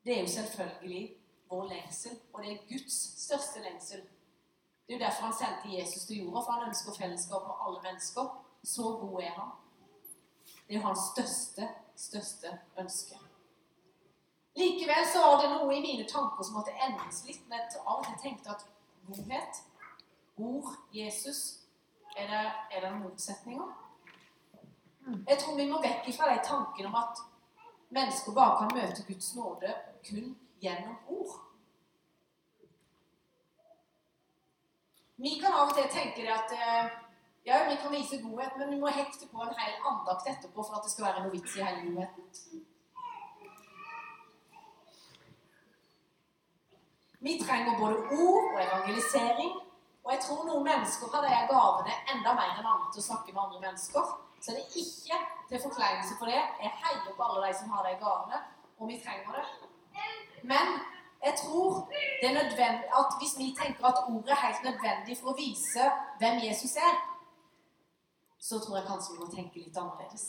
Det 0.04 0.18
er 0.18 0.22
jo 0.22 0.28
selvfølgelig 0.28 1.16
vår 1.50 1.64
lengsel, 1.72 2.20
og 2.34 2.44
det 2.44 2.52
er 2.52 2.68
Guds 2.70 2.98
største 3.24 3.64
lengsel. 3.64 4.02
Det 4.88 4.94
er 4.94 5.00
jo 5.00 5.06
derfor 5.06 5.24
han 5.24 5.34
sendte 5.40 5.78
Jesus 5.80 6.06
til 6.06 6.18
jorda, 6.18 6.40
for 6.46 6.52
han 6.52 6.68
ønsker 6.68 7.00
fellesskap 7.00 7.48
med 7.48 7.56
alle 7.66 7.82
mennesker. 7.84 8.26
Så 8.64 8.84
god 9.02 9.22
er 9.22 9.34
han. 9.40 9.52
Det 10.68 10.76
er 10.76 10.80
jo 10.80 10.86
hans 10.86 11.00
største, 11.12 11.70
største 11.96 12.60
ønske. 12.80 13.27
Likevel 14.58 15.06
så 15.06 15.22
var 15.22 15.42
det 15.42 15.50
noe 15.54 15.76
i 15.76 15.82
mine 15.84 16.06
tanker 16.10 16.44
som 16.44 16.58
måtte 16.58 16.74
endres 16.88 17.24
litt. 17.28 17.44
Men 17.50 17.66
av 17.84 18.00
og 18.00 18.06
til 18.08 18.18
tenkte 18.24 18.56
at 18.56 18.66
godhet, 19.08 19.64
ord, 20.38 20.76
Jesus 20.94 21.64
Er 22.18 22.28
det, 22.28 22.46
er 22.74 22.82
det 22.82 22.96
motsetninger? 22.98 23.68
Jeg 25.28 25.38
tror 25.38 25.56
vi 25.56 25.68
må 25.70 25.78
vekk 25.82 26.08
fra 26.18 26.32
de 26.32 26.40
tankene 26.44 26.90
om 26.90 26.96
at 26.98 27.20
mennesker 27.94 28.34
bare 28.34 28.56
kan 28.58 28.74
møte 28.74 29.04
Guds 29.06 29.36
nåde 29.36 29.76
kun 30.08 30.32
gjennom 30.62 30.96
ord. 31.14 31.36
Vi 35.18 35.36
kan 35.42 35.54
av 35.54 35.70
og 35.70 35.78
til 35.78 35.92
tenke 35.94 36.26
det 36.26 36.34
at 36.34 36.56
eh, 36.58 36.90
ja, 37.46 37.62
vi 37.70 37.78
kan 37.82 37.94
vise 37.94 38.20
godhet, 38.22 38.58
men 38.58 38.74
vi 38.74 38.82
må 38.82 38.90
hekte 38.94 39.30
på 39.32 39.46
en 39.46 39.56
hel 39.62 39.78
andakt 39.92 40.28
etterpå 40.34 40.64
for 40.64 40.80
at 40.80 40.84
det 40.86 40.96
skal 40.96 41.08
være 41.08 41.24
noe 41.24 41.36
vits 41.38 41.56
i 41.56 41.64
hele 41.64 41.86
godheten. 41.86 42.66
Vi 47.20 47.42
trenger 47.46 47.80
både 47.80 47.98
ord 48.24 48.44
og 48.54 48.60
evangelisering. 48.68 49.54
Og 50.04 50.14
jeg 50.14 50.20
tror 50.26 50.44
noen 50.48 50.64
mennesker 50.64 51.08
har 51.14 51.24
de 51.26 51.40
gavene 51.54 51.96
enda 52.14 52.34
mer 52.40 52.52
enn 52.54 52.70
andre 52.74 52.92
til 52.94 53.02
å 53.04 53.08
snakke 53.10 53.34
med 53.34 53.42
andre 53.44 53.64
mennesker. 53.66 54.14
Så 54.42 54.54
det 54.54 54.62
er 54.64 54.78
ikke 54.84 55.18
til 55.50 55.64
forkleinelse 55.66 56.16
for 56.20 56.30
det. 56.32 56.44
Jeg 56.64 56.72
heier 56.84 57.16
på 57.18 57.26
alle 57.28 57.48
de 57.48 57.58
som 57.60 57.74
har 57.74 57.84
de 57.88 57.98
gavene, 58.04 58.40
og 58.78 58.88
vi 58.92 59.00
trenger 59.04 59.40
det. 59.40 59.46
Men 60.52 60.78
jeg 61.26 61.34
tror 61.42 61.90
det 62.22 62.30
er 62.30 62.38
nødvendig 62.40 62.90
at 63.02 63.20
hvis 63.20 63.36
vi 63.42 63.56
tenker 63.62 63.86
at 63.92 64.04
ordet 64.08 64.32
er 64.36 64.44
helt 64.46 64.64
nødvendig 64.70 65.18
for 65.20 65.34
å 65.34 65.38
vise 65.42 65.92
hvem 66.22 66.44
Jesus 66.46 66.78
er, 66.90 67.00
så 68.40 68.60
tror 68.64 68.78
jeg 68.78 68.88
kanskje 68.88 69.14
vi 69.16 69.24
må 69.24 69.32
tenke 69.34 69.64
litt 69.64 69.78
annerledes. 69.82 70.26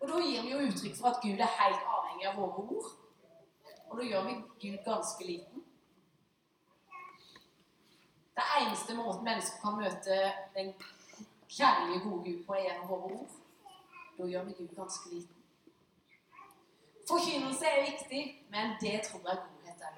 Og 0.00 0.08
da 0.10 0.20
gir 0.20 0.42
vi 0.44 0.52
jo 0.52 0.64
uttrykk 0.68 0.96
for 1.00 1.10
at 1.10 1.22
Gud 1.24 1.40
er 1.40 1.58
helt 1.58 1.92
avhengig 1.96 2.28
av 2.28 2.36
våre 2.38 2.66
ord. 2.68 2.90
Og 3.88 3.98
da 3.98 4.06
gjør 4.10 4.26
vi 4.28 4.34
Gud 4.62 4.82
ganske 4.84 5.24
liten. 5.26 5.64
Det 8.36 8.44
eneste 8.74 8.94
måten 8.94 9.24
mennesker 9.24 9.60
kan 9.62 9.76
møte 9.78 10.14
den 10.54 10.72
kjærlige, 11.48 12.00
gode 12.04 12.24
Gud 12.24 12.38
på, 12.46 12.54
er 12.54 12.64
gjennom 12.66 12.88
våre 12.88 13.10
ord. 13.14 13.34
Da 14.18 14.26
gjør 14.26 14.44
vi 14.48 14.56
Gud 14.58 14.72
ganske 14.76 15.10
liten. 15.12 15.36
Forkynnelse 17.08 17.66
er 17.66 17.86
viktig, 17.90 18.22
men 18.50 18.74
det 18.80 18.96
tror 19.06 19.20
jeg 19.28 19.38
godhet 19.44 19.84
er. 19.88 19.94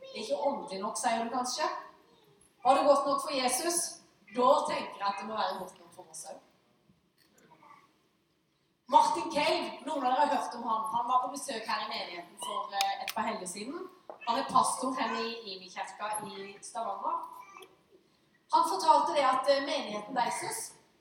Det 0.00 0.14
er 0.14 0.22
ikke 0.22 0.42
åndelig 0.48 0.80
nok, 0.84 0.96
sier 1.00 1.24
du 1.24 1.30
kanskje. 1.34 1.66
Var 2.64 2.74
det 2.76 2.86
godt 2.90 3.06
nok 3.08 3.20
for 3.24 3.34
Jesus? 3.40 3.78
Da 4.36 4.48
tenker 4.70 4.98
jeg 5.02 5.08
at 5.10 5.18
det 5.20 5.28
må 5.28 5.34
være 5.42 5.58
godt 5.58 5.78
nok 5.80 5.92
for 5.96 6.14
oss 6.14 6.24
òg. 6.30 6.38
Martin 8.94 9.30
Cave, 9.34 9.70
noen 9.86 10.04
av 10.06 10.12
dere 10.12 10.26
har 10.26 10.34
hørt 10.36 10.54
om 10.58 10.68
han. 10.70 10.90
Han 10.94 11.08
var 11.10 11.24
på 11.24 11.34
besøk 11.34 11.66
her 11.66 11.80
i 11.84 11.90
menigheten 11.94 12.36
for 12.46 12.70
eh, 12.72 13.02
et 13.02 13.14
par 13.16 13.26
helger 13.26 13.50
siden. 13.56 13.88
Han 14.28 14.38
er 14.38 14.44
pastor 14.44 14.92
her 14.98 15.12
i 15.24 15.28
Imi-kirka 15.50 16.08
i 16.26 16.58
Stavanger. 16.62 17.16
Han 18.54 18.64
fortalte 18.72 19.14
det 19.16 19.24
at 19.34 19.44
eh, 19.52 19.62
menigheten 19.64 20.16
deres 20.16 20.58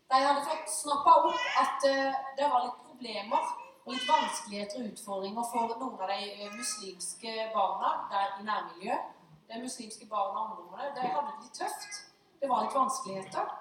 de 0.10 0.20
hadde 0.24 0.44
fått 0.48 0.70
snappa 0.72 1.16
opp 1.28 1.48
at 1.64 1.88
eh, 1.90 2.14
det 2.38 2.48
var 2.52 2.64
litt 2.64 2.78
problemer 2.88 3.50
og 3.84 3.90
litt 3.92 4.06
vanskeligheter 4.08 4.80
og 4.80 4.94
utfordringer 4.94 5.50
for 5.52 5.74
noen 5.82 6.06
av 6.06 6.14
de 6.14 6.48
muslimske 6.56 7.34
barna 7.56 7.90
der 8.14 8.38
i 8.40 8.46
nærmiljøet. 8.48 9.10
De 9.50 9.60
muslimske 9.64 10.08
barna 10.12 10.46
og 10.46 10.54
ungdommene 10.54 10.94
de 10.96 11.12
hadde 11.12 11.34
det 11.34 11.44
litt 11.44 11.60
tøft. 11.60 12.00
Det 12.40 12.52
var 12.52 12.64
litt 12.64 12.80
vanskeligheter. 12.80 13.52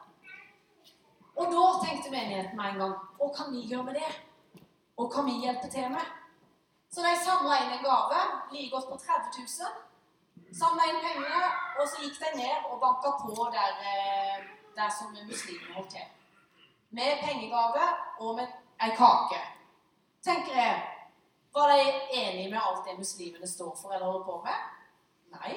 Og 1.37 1.50
da 1.56 1.64
tenkte 1.82 2.14
menigheten 2.14 2.54
med 2.56 2.70
en 2.70 2.80
gang 2.85 2.94
Hva 3.18 3.32
kan 3.35 3.50
vi 3.50 3.66
gjøre 3.66 3.90
med 3.90 3.99
det? 3.99 4.14
Hva 4.94 5.11
kan 5.11 5.26
vi 5.26 5.40
hjelpe 5.42 5.75
til 5.75 5.90
med? 5.90 6.14
Så 6.93 7.02
de 7.02 7.12
samla 7.25 7.59
inn 7.62 7.73
en 7.76 7.85
gave, 7.85 8.21
like 8.52 8.71
godt 8.75 8.88
på 8.90 8.97
30 8.97 9.38
000. 9.38 10.57
Samla 10.61 10.87
inn 10.90 11.00
penger, 11.05 11.49
og 11.78 11.88
så 11.88 12.02
gikk 12.02 12.21
de 12.23 12.31
ned 12.38 12.69
og 12.71 12.81
banka 12.81 13.11
på 13.23 13.49
der, 13.57 13.81
eh, 13.93 14.45
der 14.76 14.90
som 14.99 15.12
muslimene 15.12 15.75
holdt 15.75 15.90
til. 15.90 16.07
Med 16.90 17.19
pengegave 17.25 17.87
og 18.21 18.37
med 18.37 18.47
ei 18.81 18.90
kake. 18.97 19.40
Tenker 20.25 20.55
jeg, 20.62 20.93
Var 21.57 21.69
de 21.69 21.83
enige 22.12 22.50
med 22.50 22.61
alt 22.62 22.85
det 22.85 22.99
muslimene 22.99 23.47
står 23.49 23.78
for 23.83 23.93
eller 23.93 24.07
holder 24.07 24.25
på 24.25 24.43
med? 24.45 24.59
Nei. 25.38 25.52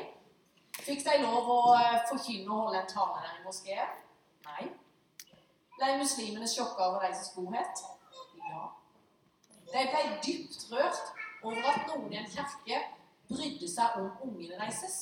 Fikk 0.79 1.01
de 1.03 1.15
lov 1.25 1.49
å 1.51 1.57
eh, 1.75 1.97
forkynne 2.07 2.53
og 2.53 2.61
holde 2.61 2.79
en 2.79 2.87
tale 2.87 3.23
der 3.25 3.41
i 3.41 3.43
moskeen? 3.43 3.97
Nei. 4.45 4.69
Ble 5.75 5.97
muslimene 5.99 6.47
sjokka 6.47 6.87
over 6.87 7.03
deres 7.03 7.33
godhet? 7.35 7.83
Ja. 8.39 8.61
De 9.73 9.83
ble 9.91 10.05
dypt 10.23 10.69
rørt 10.71 11.08
noen 12.09 12.17
i 12.17 12.23
en 12.23 12.31
kirke 12.31 12.79
brydde 13.29 13.67
seg 13.69 13.97
om 13.99 14.09
ungene 14.25 14.57
deres. 14.57 14.95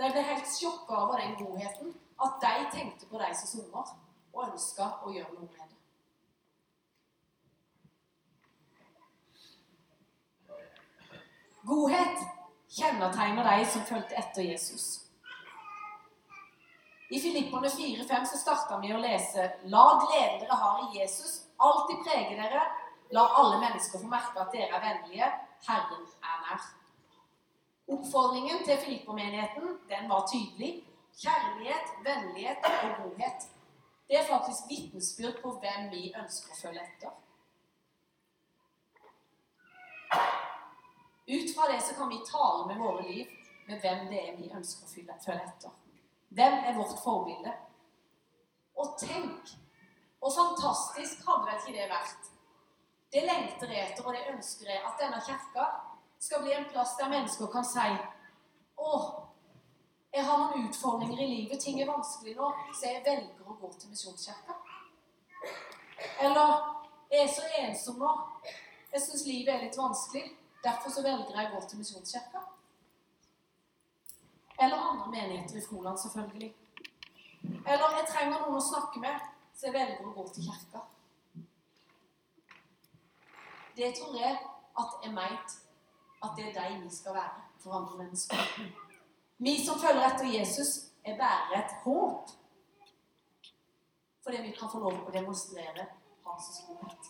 De 0.00 0.08
ble 0.08 0.22
helt 0.24 0.48
sjokka 0.48 1.02
over 1.04 1.20
den 1.20 1.36
godheten 1.36 1.92
at 2.24 2.40
de 2.40 2.70
tenkte 2.72 3.08
på 3.10 3.20
deres 3.20 3.54
unger 3.60 3.92
og 4.32 4.46
ønska 4.46 4.86
å 5.04 5.12
gjøre 5.12 5.34
noe 5.34 5.48
med 5.50 5.68
det. 5.68 5.76
Godhet 11.68 12.24
kjennetegner 12.72 13.44
de 13.50 13.68
som 13.68 13.84
fulgte 13.84 14.16
etter 14.16 14.46
Jesus. 14.46 14.86
I 17.10 17.18
Filippene 17.20 17.68
4-5 17.68 18.28
så 18.30 18.38
starta 18.38 18.78
vi 18.80 18.94
å 18.94 19.02
lese 19.02 19.50
La 19.68 19.84
gleden 20.06 20.40
dere 20.40 20.56
har 20.56 20.84
i 20.86 21.00
Jesus, 21.00 21.42
alltid 21.58 22.04
prege 22.06 22.38
dere. 22.38 22.62
La 23.10 23.26
alle 23.42 23.58
mennesker 23.58 23.98
få 23.98 24.08
merke 24.08 24.38
at 24.40 24.54
dere 24.54 24.78
er 24.78 24.84
vennlige. 24.84 25.30
Herren 25.68 26.06
er 26.22 26.36
nær. 26.44 26.66
Oppfordringen 27.94 28.64
til 28.64 28.78
Filippermenigheten 28.84 29.78
den 29.88 30.08
var 30.08 30.26
tydelig. 30.32 30.86
Kjærlighet, 31.22 31.86
vennlighet 32.04 32.58
og 32.64 32.90
godhet. 33.02 33.48
Det 34.08 34.18
er 34.18 34.26
faktisk 34.26 34.60
vitnesbyrd 34.68 35.42
på 35.42 35.50
hvem 35.62 35.90
vi 35.90 36.12
ønsker 36.22 36.54
å 36.54 36.60
følge 36.60 36.84
etter. 36.86 37.12
Ut 41.30 41.50
fra 41.54 41.68
det 41.72 41.82
så 41.86 41.94
kan 41.98 42.08
vi 42.10 42.22
tale 42.26 42.66
med 42.66 42.80
våre 42.82 43.04
liv 43.06 43.26
med 43.68 43.80
hvem 43.80 44.06
det 44.10 44.22
er 44.28 44.38
vi 44.38 44.50
ønsker 44.50 44.86
å 44.86 44.92
følge 45.24 45.46
etter. 45.46 45.74
Hvem 46.28 46.56
er 46.66 46.78
vårt 46.78 46.96
forbilde? 47.04 47.52
Og 48.80 48.96
tenk 48.98 49.52
og 50.20 50.32
fantastisk 50.34 51.22
hadde 51.26 51.46
vel 51.48 51.60
ikke 51.60 51.76
det 51.78 51.88
vært? 51.90 52.30
Det 53.12 53.22
lengter 53.26 53.72
jeg 53.74 53.90
etter, 53.90 54.06
og 54.06 54.14
det 54.14 54.28
ønsker 54.30 54.70
jeg, 54.70 54.82
at 54.86 55.00
denne 55.00 55.18
kirka 55.26 55.66
skal 56.20 56.44
bli 56.44 56.52
en 56.54 56.68
plass 56.70 56.94
der 56.98 57.10
mennesker 57.10 57.48
kan 57.50 57.66
si 57.66 57.86
Å, 58.80 58.90
jeg 60.14 60.24
har 60.26 60.38
noen 60.40 60.68
utfordringer 60.68 61.22
i 61.22 61.26
livet, 61.30 61.60
ting 61.60 61.80
er 61.80 61.90
vanskelig 61.90 62.36
nå, 62.38 62.50
så 62.74 62.86
jeg 62.86 63.02
velger 63.06 63.50
å 63.50 63.56
gå 63.60 63.70
til 63.78 63.90
Misjonskirka. 63.92 64.56
Eller 66.24 66.54
jeg 67.10 67.26
er 67.26 67.34
så 67.34 67.48
ensom 67.60 67.98
nå, 68.00 68.14
jeg 68.94 69.04
syns 69.04 69.26
livet 69.26 69.52
er 69.54 69.66
litt 69.66 69.78
vanskelig, 69.78 70.24
derfor 70.64 70.94
så 70.94 71.04
velger 71.06 71.36
jeg 71.36 71.50
å 71.50 71.54
gå 71.56 71.60
til 71.66 71.82
Misjonskirka. 71.82 72.42
Eller 74.60 74.86
andre 74.86 75.10
menigheter 75.12 75.58
i 75.58 75.66
Froland, 75.66 75.98
selvfølgelig. 75.98 76.54
Eller 77.66 77.98
jeg 77.98 78.08
trenger 78.10 78.38
noen 78.38 78.58
å 78.58 78.64
snakke 78.70 79.02
med, 79.02 79.28
så 79.56 79.68
jeg 79.68 79.76
velger 79.78 80.08
å 80.08 80.16
gå 80.16 80.26
til 80.34 80.50
kirka. 80.50 80.86
Det 83.80 83.94
tror 83.96 84.16
jeg 84.20 84.38
at 84.80 84.90
er 85.04 85.12
meint 85.12 85.52
at 86.24 86.30
det 86.36 86.44
er 86.48 86.56
de 86.56 86.82
vi 86.82 86.90
skal 86.94 87.14
være 87.14 87.40
for 87.62 87.72
andre 87.72 87.96
mennesker. 87.98 88.36
Vi 89.38 89.54
som 89.66 89.80
følger 89.80 90.04
etter 90.08 90.38
Jesus, 90.38 90.70
er 91.04 91.16
bare 91.16 91.64
et 91.64 91.72
håp. 91.84 92.28
Fordi 94.22 94.42
vi 94.42 94.50
kan 94.58 94.68
få 94.72 94.78
lov 94.78 94.92
til 94.92 95.08
å 95.08 95.14
demonstrere 95.14 95.86
hans 96.26 96.60
godhet. 96.66 97.08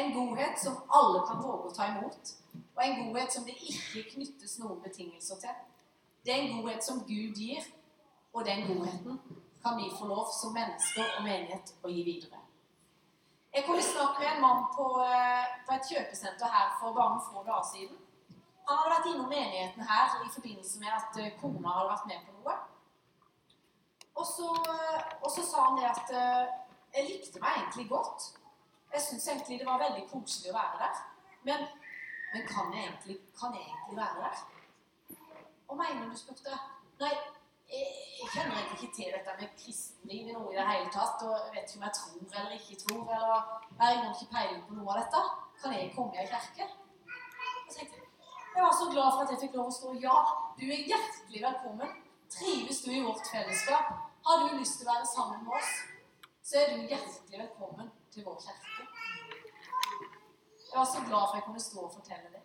En 0.00 0.14
godhet 0.16 0.56
som 0.64 0.80
alle 1.00 1.20
kan 1.28 1.44
våge 1.44 1.68
å 1.68 1.76
ta 1.76 1.90
imot, 1.92 2.32
og 2.76 2.82
en 2.86 2.98
godhet 3.02 3.36
som 3.36 3.44
det 3.44 3.60
ikke 3.60 4.08
knyttes 4.14 4.58
noen 4.62 4.80
betingelser 4.80 5.44
til. 5.44 5.62
Det 6.24 6.32
er 6.34 6.42
en 6.46 6.56
godhet 6.62 6.84
som 6.84 7.04
Gud 7.04 7.36
gir, 7.36 7.68
og 8.32 8.48
den 8.48 8.64
godheten 8.72 9.20
kan 9.62 9.76
vi 9.76 9.92
få 10.00 10.08
lov 10.08 10.28
som 10.40 10.56
mennesker 10.56 11.18
og 11.18 11.24
menighet 11.28 11.76
å 11.84 11.92
gi 11.92 12.04
videre. 12.14 12.47
Jeg 13.58 13.66
kom 13.66 13.78
i 13.78 13.82
snakk 13.82 14.18
med 14.20 14.28
en 14.30 14.40
mann 14.40 14.60
på, 14.76 14.84
eh, 15.02 15.46
på, 15.66 15.74
et 15.74 15.88
kjøpesenter 15.90 16.50
her 16.56 16.68
for 16.78 16.94
bare 16.94 17.14
noen 17.14 17.24
få 17.26 17.40
dager 17.42 17.64
siden. 17.66 17.96
Han 18.68 18.76
hadde 18.78 18.92
vært 18.92 19.08
innom 19.10 19.32
menigheten 19.32 19.88
her 19.88 20.14
i 20.26 20.30
forbindelse 20.34 20.78
med 20.82 20.92
at 20.94 21.18
eh, 21.18 21.32
kona 21.40 21.72
hadde 21.74 21.88
vært 21.88 22.06
med 22.10 22.20
på 22.26 22.34
noe. 22.36 22.54
Og 24.14 24.28
så, 24.28 24.52
og 25.22 25.26
så 25.34 25.46
sa 25.48 25.64
han 25.64 25.80
det 25.80 25.88
at 25.90 26.14
eh, 26.20 26.52
jeg 26.94 27.08
likte 27.08 27.42
meg 27.42 27.58
egentlig 27.58 27.88
godt. 27.90 28.28
Jeg 28.94 29.02
syns 29.08 29.26
egentlig 29.32 29.58
det 29.58 29.66
var 29.72 29.82
veldig 29.82 30.06
koselig 30.12 30.52
å 30.52 30.58
være 30.60 30.78
der. 30.84 31.02
Men, 31.50 31.66
men 32.36 32.46
kan, 32.52 32.70
jeg 32.76 32.86
egentlig, 32.86 33.18
kan 33.40 33.58
jeg 33.58 33.66
egentlig 33.66 33.98
være 33.98 34.28
der? 34.28 34.46
Hva 35.66 35.80
mener 35.82 36.06
du? 36.06 36.22
spurte 36.22 36.62
Nei, 37.02 37.10
jeg, 37.72 38.28
kjenner 38.32 38.56
egentlig 38.56 38.78
ikke 38.78 38.96
til 38.96 39.12
dette 39.14 39.34
med 39.40 39.54
kristenliv 39.62 40.28
i 40.28 40.34
noe 40.36 40.52
i 40.52 40.58
det 40.58 40.66
hele 40.70 40.90
tatt. 40.96 41.22
Og 41.28 41.52
vet 41.54 41.68
ikke 41.68 41.80
om 41.80 41.86
jeg 41.86 41.94
tror 41.98 42.40
eller 42.40 42.56
ikke 42.58 42.80
tror. 42.82 43.04
eller 43.16 43.38
Jeg 43.78 44.02
har 44.02 44.10
ikke 44.14 44.32
peiling 44.34 44.64
på 44.68 44.78
noe 44.78 44.90
av 44.94 45.00
dette. 45.02 45.22
Kan 45.60 45.74
jeg 45.76 45.92
komme 45.96 46.14
i 46.14 46.26
kirke? 46.32 46.68
Jeg, 47.76 47.88
jeg 48.54 48.62
var 48.66 48.74
så 48.80 48.90
glad 48.94 49.08
for 49.14 49.22
at 49.24 49.32
jeg 49.32 49.42
fikk 49.44 49.56
lov 49.58 49.70
å 49.70 49.76
stå. 49.78 49.94
Ja, 50.02 50.18
du 50.58 50.66
er 50.66 50.86
hjertelig 50.92 51.44
velkommen. 51.48 51.96
Trives 52.32 52.82
du 52.84 52.90
i 52.92 53.04
vårt 53.04 53.28
fellesskap? 53.32 53.92
Har 54.26 54.42
du 54.44 54.58
lyst 54.58 54.80
til 54.80 54.88
å 54.88 54.92
være 54.92 55.06
sammen 55.08 55.44
med 55.44 55.54
oss, 55.56 55.70
så 56.44 56.58
er 56.60 56.74
du 56.74 56.90
hjertelig 56.90 57.38
velkommen 57.38 57.88
til 58.12 58.26
vår 58.26 58.36
kirke. 58.42 58.88
Jeg 60.68 60.76
var 60.76 60.88
så 60.90 61.00
glad 61.08 61.24
for 61.24 61.36
at 61.36 61.38
jeg 61.38 61.46
kunne 61.46 61.64
stå 61.64 61.84
og 61.86 61.94
fortelle 61.94 62.32
det. 62.34 62.42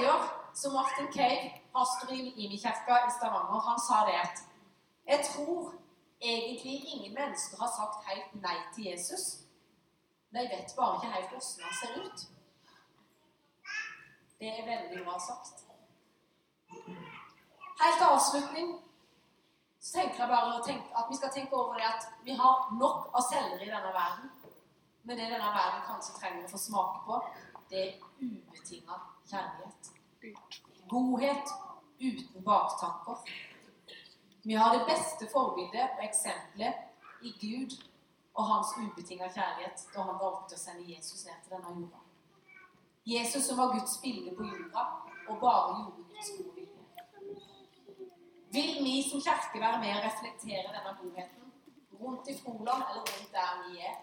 Sier 0.00 0.20
som 0.54 0.72
Martin 0.72 1.12
Cave, 1.12 1.60
pastor 1.72 2.12
i 2.12 2.32
Imi-kirka 2.44 3.06
i 3.06 3.10
Stavanger, 3.10 3.60
han 3.68 3.80
sa 3.80 3.96
det 4.08 4.14
at 4.26 4.38
jeg 5.06 5.26
tror 5.32 5.74
egentlig 6.20 6.76
ingen 6.94 7.14
mennesker 7.14 7.56
har 7.62 7.70
sagt 7.78 8.08
helt 8.08 8.32
nei 8.44 8.56
til 8.74 8.84
Jesus. 8.84 9.24
De 10.32 10.46
vet 10.52 10.72
bare 10.78 10.96
ikke 10.96 11.12
helt 11.16 11.28
hvordan 11.34 11.66
han 11.66 11.76
ser 11.80 11.92
ut. 12.04 12.18
Det 14.40 14.48
er 14.48 14.70
veldig 14.72 15.04
bra 15.04 15.18
sagt. 15.28 15.54
Helt 17.82 17.98
til 18.00 18.08
avslutning 18.14 18.74
så 19.80 19.92
tenker 19.98 20.24
jeg 20.24 20.32
bare 20.34 20.58
at 21.00 21.06
vi 21.10 21.20
skal 21.20 21.36
tenke 21.36 21.56
over 21.60 21.74
det 21.74 21.88
at 21.92 22.08
vi 22.24 22.40
har 22.42 22.72
nok 22.82 23.12
av 23.12 23.28
celler 23.28 23.60
i 23.60 23.72
denne 23.76 23.94
verden. 24.00 24.32
Men 25.04 25.16
det 25.16 25.32
denne 25.36 25.54
verden 25.60 25.88
kanskje 25.92 26.18
trenger 26.20 26.48
å 26.48 26.52
få 26.56 26.66
smake 26.68 27.06
på, 27.06 27.24
det 27.70 27.88
er 27.88 27.96
ubetinga 28.20 29.02
kjærlighet. 29.30 29.92
Godhet 30.88 31.46
uten 32.00 32.44
baktanker. 32.44 33.16
Vi 34.42 34.54
har 34.54 34.78
det 34.78 34.86
beste 34.88 35.28
forbildet 35.32 35.88
og 35.98 36.04
eksempelet 36.04 36.74
i 37.22 37.30
Gud 37.42 37.76
og 38.34 38.44
hans 38.52 38.68
ubetinga 38.82 39.28
kjærlighet 39.28 39.84
da 39.94 40.06
han 40.08 40.20
valgte 40.22 40.56
å 40.56 40.62
sende 40.62 40.86
Jesus 40.92 41.26
ned 41.26 41.42
til 41.44 41.56
denne 41.56 41.74
jorda. 41.76 42.00
Jesus 43.06 43.46
som 43.46 43.58
var 43.60 43.74
Guds 43.74 43.98
bilde 44.02 44.32
på 44.36 44.48
jorda 44.48 44.86
og 45.28 45.40
bare 45.44 45.78
gjorde 45.78 46.06
Guds 46.12 46.30
gode 46.38 46.54
vilje. 46.56 46.68
Vil 48.56 48.84
vi 48.84 48.94
som 49.10 49.22
kirke 49.22 49.60
være 49.62 49.80
med 49.82 49.96
og 49.96 50.06
reflektere 50.08 50.72
denne 50.76 50.96
godheten 51.02 51.52
rundt 52.00 52.28
i 52.28 52.38
Froland 52.42 52.82
eller 52.88 53.04
rundt 53.10 53.32
der 53.36 53.50
vi 53.66 53.82
er, 53.90 53.98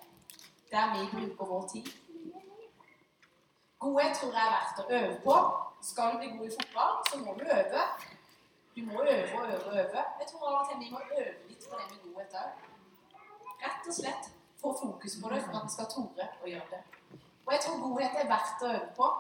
der 0.72 0.94
vi 0.94 1.10
bruker 1.14 1.46
vår 1.54 1.68
tid? 1.74 1.90
Godhet 3.80 4.18
tror 4.18 4.32
jeg 4.34 4.46
er 4.46 4.54
verdt 4.58 4.80
å 4.82 4.86
øve 5.00 5.18
på. 5.26 5.36
Skal 5.90 6.14
du 6.14 6.18
bli 6.22 6.30
god 6.38 6.48
i 6.48 6.56
fotball, 6.60 6.96
så 7.10 7.20
må 7.22 7.36
du 7.38 7.44
øve. 7.58 7.84
Du 8.76 8.82
må 8.86 9.04
øve 9.04 9.40
og 9.40 9.46
øve 9.54 9.66
og 9.70 9.78
øve. 9.84 10.04
Jeg 10.20 10.28
tror 10.32 10.48
av 10.48 10.56
og 10.60 10.70
til 10.70 10.80
vi 10.84 10.90
må 10.94 11.00
øve 11.20 11.34
litt 11.50 11.68
på 11.70 11.80
det 11.80 11.86
med 11.92 12.00
godhet 12.06 12.38
òg. 12.42 12.66
Rett 13.64 13.90
og 13.90 13.98
slett 14.00 14.32
få 14.62 14.74
fokus 14.82 15.18
på 15.22 15.30
det 15.34 15.42
for 15.46 15.60
at 15.60 15.68
vi 15.68 15.76
skal 15.76 15.92
tore 15.94 16.28
å 16.44 16.52
gjøre 16.54 16.70
det. 16.74 16.82
Og 17.46 17.54
jeg 17.54 17.62
tror 17.66 17.84
godhet 17.86 18.18
er 18.22 18.32
verdt 18.34 18.66
å 18.66 18.74
øve 18.74 18.90
på. 19.00 19.12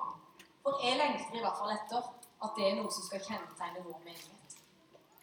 For 0.64 0.82
jeg 0.84 1.00
lengter 1.00 1.38
i 1.38 1.46
hvert 1.46 1.62
fall 1.62 1.76
etter 1.78 2.10
at 2.46 2.58
det 2.58 2.66
er 2.68 2.76
noe 2.78 2.92
som 2.92 3.06
skal 3.06 3.24
kjennetegne 3.30 3.86
vår 3.86 4.02
menighet. 4.04 4.58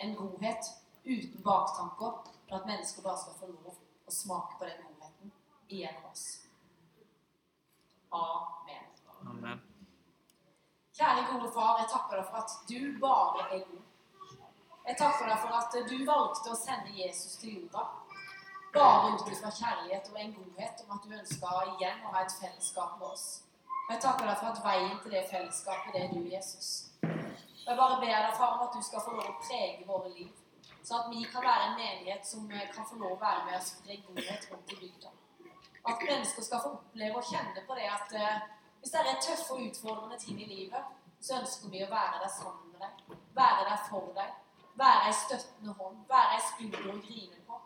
En 0.03 0.17
godhet 0.17 0.71
uten 1.05 1.43
baktanker, 1.43 2.17
for 2.49 2.57
at 2.57 2.67
mennesker 2.67 3.03
bare 3.03 3.21
skal 3.21 3.39
få 3.41 3.51
lov 3.53 3.75
å 4.07 4.15
smake 4.23 4.59
på 4.59 4.71
den 4.71 4.83
godheten 4.87 5.33
igjennom 5.69 6.11
oss. 6.11 6.25
Amen. 8.15 8.94
Amen. 9.35 9.63
Kjære 10.99 11.23
gode 11.33 11.51
far, 11.55 11.79
jeg 11.81 11.89
takker 11.91 12.21
deg 12.21 12.27
for 12.31 12.37
at 12.43 12.53
du 12.71 12.81
bare 13.03 13.47
er 13.57 13.63
god. 13.71 13.83
Jeg 14.89 14.97
takker 15.01 15.27
deg 15.31 15.39
for 15.43 15.57
at 15.59 15.77
du 15.91 15.97
valgte 16.07 16.53
å 16.53 16.59
sende 16.61 16.93
Jesus 16.95 17.39
til 17.41 17.57
jorda. 17.57 17.83
Bare 18.77 19.11
ut 19.15 19.25
fra 19.41 19.51
kjærlighet 19.59 20.11
og 20.13 20.21
en 20.21 20.37
godhet 20.37 20.85
om 20.85 20.95
at 20.97 21.05
du 21.07 21.17
ønska 21.19 21.51
igjen 21.73 22.07
å 22.07 22.15
ha 22.15 22.23
et 22.23 22.37
fellesskap 22.43 22.97
med 23.01 23.11
oss. 23.11 23.27
Jeg 23.91 24.01
takker 24.05 24.31
deg 24.31 24.39
for 24.41 24.53
at 24.53 24.63
veien 24.65 24.97
til 25.03 25.15
det 25.17 25.27
fellesskapet, 25.33 25.93
det 25.95 26.05
er 26.05 26.15
du, 26.15 26.23
Jesus. 26.31 26.71
Og 27.03 27.69
jeg 27.69 27.79
bare 27.81 28.01
ber 28.01 28.15
deg, 28.15 28.33
far, 28.39 28.57
om 28.57 28.65
at 28.69 28.79
du 28.79 28.87
skal 28.87 29.05
få 29.05 29.19
lov 29.19 29.29
å 29.33 29.37
prege 29.43 29.87
våre 29.89 30.15
liv. 30.15 30.33
Så 30.85 30.99
at 31.01 31.11
vi 31.11 31.27
kan 31.33 31.45
være 31.45 31.69
en 31.69 31.79
menighet 31.81 32.27
som 32.29 32.47
kan 32.49 32.89
få 32.89 32.99
lov 33.03 33.17
å 33.17 33.21
være 33.21 33.45
med 33.49 33.59
og 33.59 33.67
spre 33.67 33.99
godhet 34.07 34.51
rundt 34.53 34.75
i 34.75 34.81
bygda. 34.83 35.13
At 35.91 36.05
mennesker 36.11 36.47
skal 36.47 36.63
få 36.65 36.75
oppleve 36.79 37.21
og 37.21 37.31
kjenne 37.31 37.65
på 37.67 37.77
det 37.79 37.89
at 37.93 38.15
eh, 38.21 38.45
hvis 38.85 38.93
det 38.93 39.01
er 39.01 39.21
tøffe 39.27 39.53
og 39.55 39.61
utfordrende 39.67 40.19
ting 40.19 40.41
i 40.43 40.47
livet, 40.55 40.83
så 41.21 41.39
ønsker 41.41 41.71
vi 41.73 41.79
å 41.85 41.87
være 41.89 42.19
der 42.23 42.33
sammen 42.33 42.67
med 42.73 42.83
deg. 42.85 43.15
Være 43.39 43.63
der 43.69 43.79
for 43.89 44.11
deg. 44.19 44.35
Være 44.77 45.07
ei 45.09 45.15
støttende 45.21 45.73
hånd. 45.79 46.03
Være 46.11 46.35
ei 46.37 46.43
skulder 46.49 46.91
å 46.93 46.97
grine 47.07 47.41
på. 47.47 47.61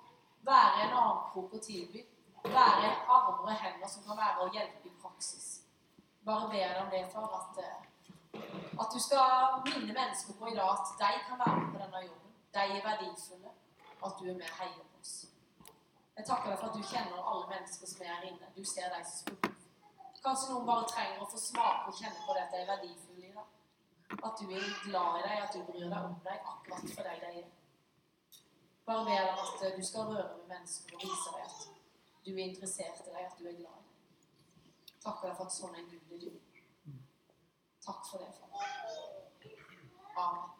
Være 0.47 0.85
en 0.85 0.95
armkrok 1.01 1.57
å 1.59 1.61
tilby. 1.65 2.05
Være 2.45 2.93
armer 3.17 3.43
og 3.49 3.51
hender 3.65 3.91
som 3.91 4.07
kan 4.07 4.21
være 4.23 4.47
å 4.47 4.53
hjelpe 4.55 4.87
i 4.87 4.95
praksis. 5.03 5.49
Bare 6.31 6.47
ber 6.55 6.71
deg 6.77 6.81
om 6.85 6.95
det 6.95 7.03
for 7.17 7.37
at, 7.41 7.61
eh, 7.67 8.41
at 8.79 8.95
du 8.95 9.01
skal 9.09 9.59
minne 9.67 9.99
mennesker 10.01 10.39
på 10.39 10.53
i 10.53 10.57
dag 10.61 10.71
at 10.71 10.95
de 11.03 11.13
kan 11.27 11.43
være 11.43 11.59
med 11.59 11.69
på 11.75 11.83
denne 11.83 12.07
jobben. 12.07 12.33
De 12.55 12.67
er 12.79 12.89
verdifulle. 12.91 13.57
At 14.07 14.15
du 14.21 14.25
er 14.31 14.39
med 14.39 14.51
og 14.53 14.59
heier 14.63 14.87
på 14.87 15.03
oss. 15.03 15.19
Jeg 16.17 16.31
takker 16.31 16.51
deg 16.51 16.59
for 16.59 16.71
at 16.71 16.79
du 16.79 16.83
kjenner 16.95 17.31
alle 17.33 17.47
mennesker 17.57 17.87
som 17.87 18.07
er 18.07 18.15
her 18.15 18.31
inne. 18.31 18.55
Du 18.55 18.63
ser 18.65 18.95
de 18.95 19.03
som 19.03 19.19
spør. 19.27 19.58
Kanskje 20.25 20.51
noen 20.53 20.67
bare 20.67 20.89
trenger 20.91 21.23
å 21.23 21.31
få 21.31 21.41
smake 21.41 21.91
og 21.91 22.01
kjenne 22.01 22.25
på 22.27 22.35
det 22.37 22.43
at 22.45 22.55
de 22.55 22.61
er 22.63 22.71
verdifulle 22.73 23.29
i 23.29 23.33
deg. 23.37 23.55
At 24.19 24.41
du 24.41 24.45
er 24.51 24.69
glad 24.85 25.19
i 25.19 25.25
deg, 25.27 25.43
at 25.45 25.55
du 25.55 25.65
bryr 25.69 25.87
deg 25.87 25.99
om 26.11 26.17
deg 26.25 26.53
akkurat 26.53 26.95
for 26.95 27.11
deg 27.11 27.25
de 27.25 27.43
er. 27.43 27.49
Bare 28.89 29.05
ved 29.05 29.19
at 29.33 29.77
du 29.77 29.83
skal 29.85 30.11
røre 30.13 30.37
med 30.39 30.55
mennesker 30.55 30.97
og 30.97 31.05
vise 31.05 31.35
deg 31.35 31.43
at 31.49 31.59
du 32.27 32.33
er 32.33 32.45
interessert 32.49 33.07
i 33.07 33.15
deg, 33.15 33.25
at 33.25 33.39
du 33.39 33.47
er 33.47 33.59
glad 33.61 33.77
i 33.77 33.85
deg 33.85 35.37
for 35.37 35.47
at 35.47 35.55
sånn 35.55 35.77
en 35.79 35.89
Gud 35.89 36.13
er 36.13 36.25
du. 36.27 36.31
Takk 37.85 38.05
for 38.11 38.21
det, 38.21 38.33
far. 38.37 38.49
Amen. 40.19 40.58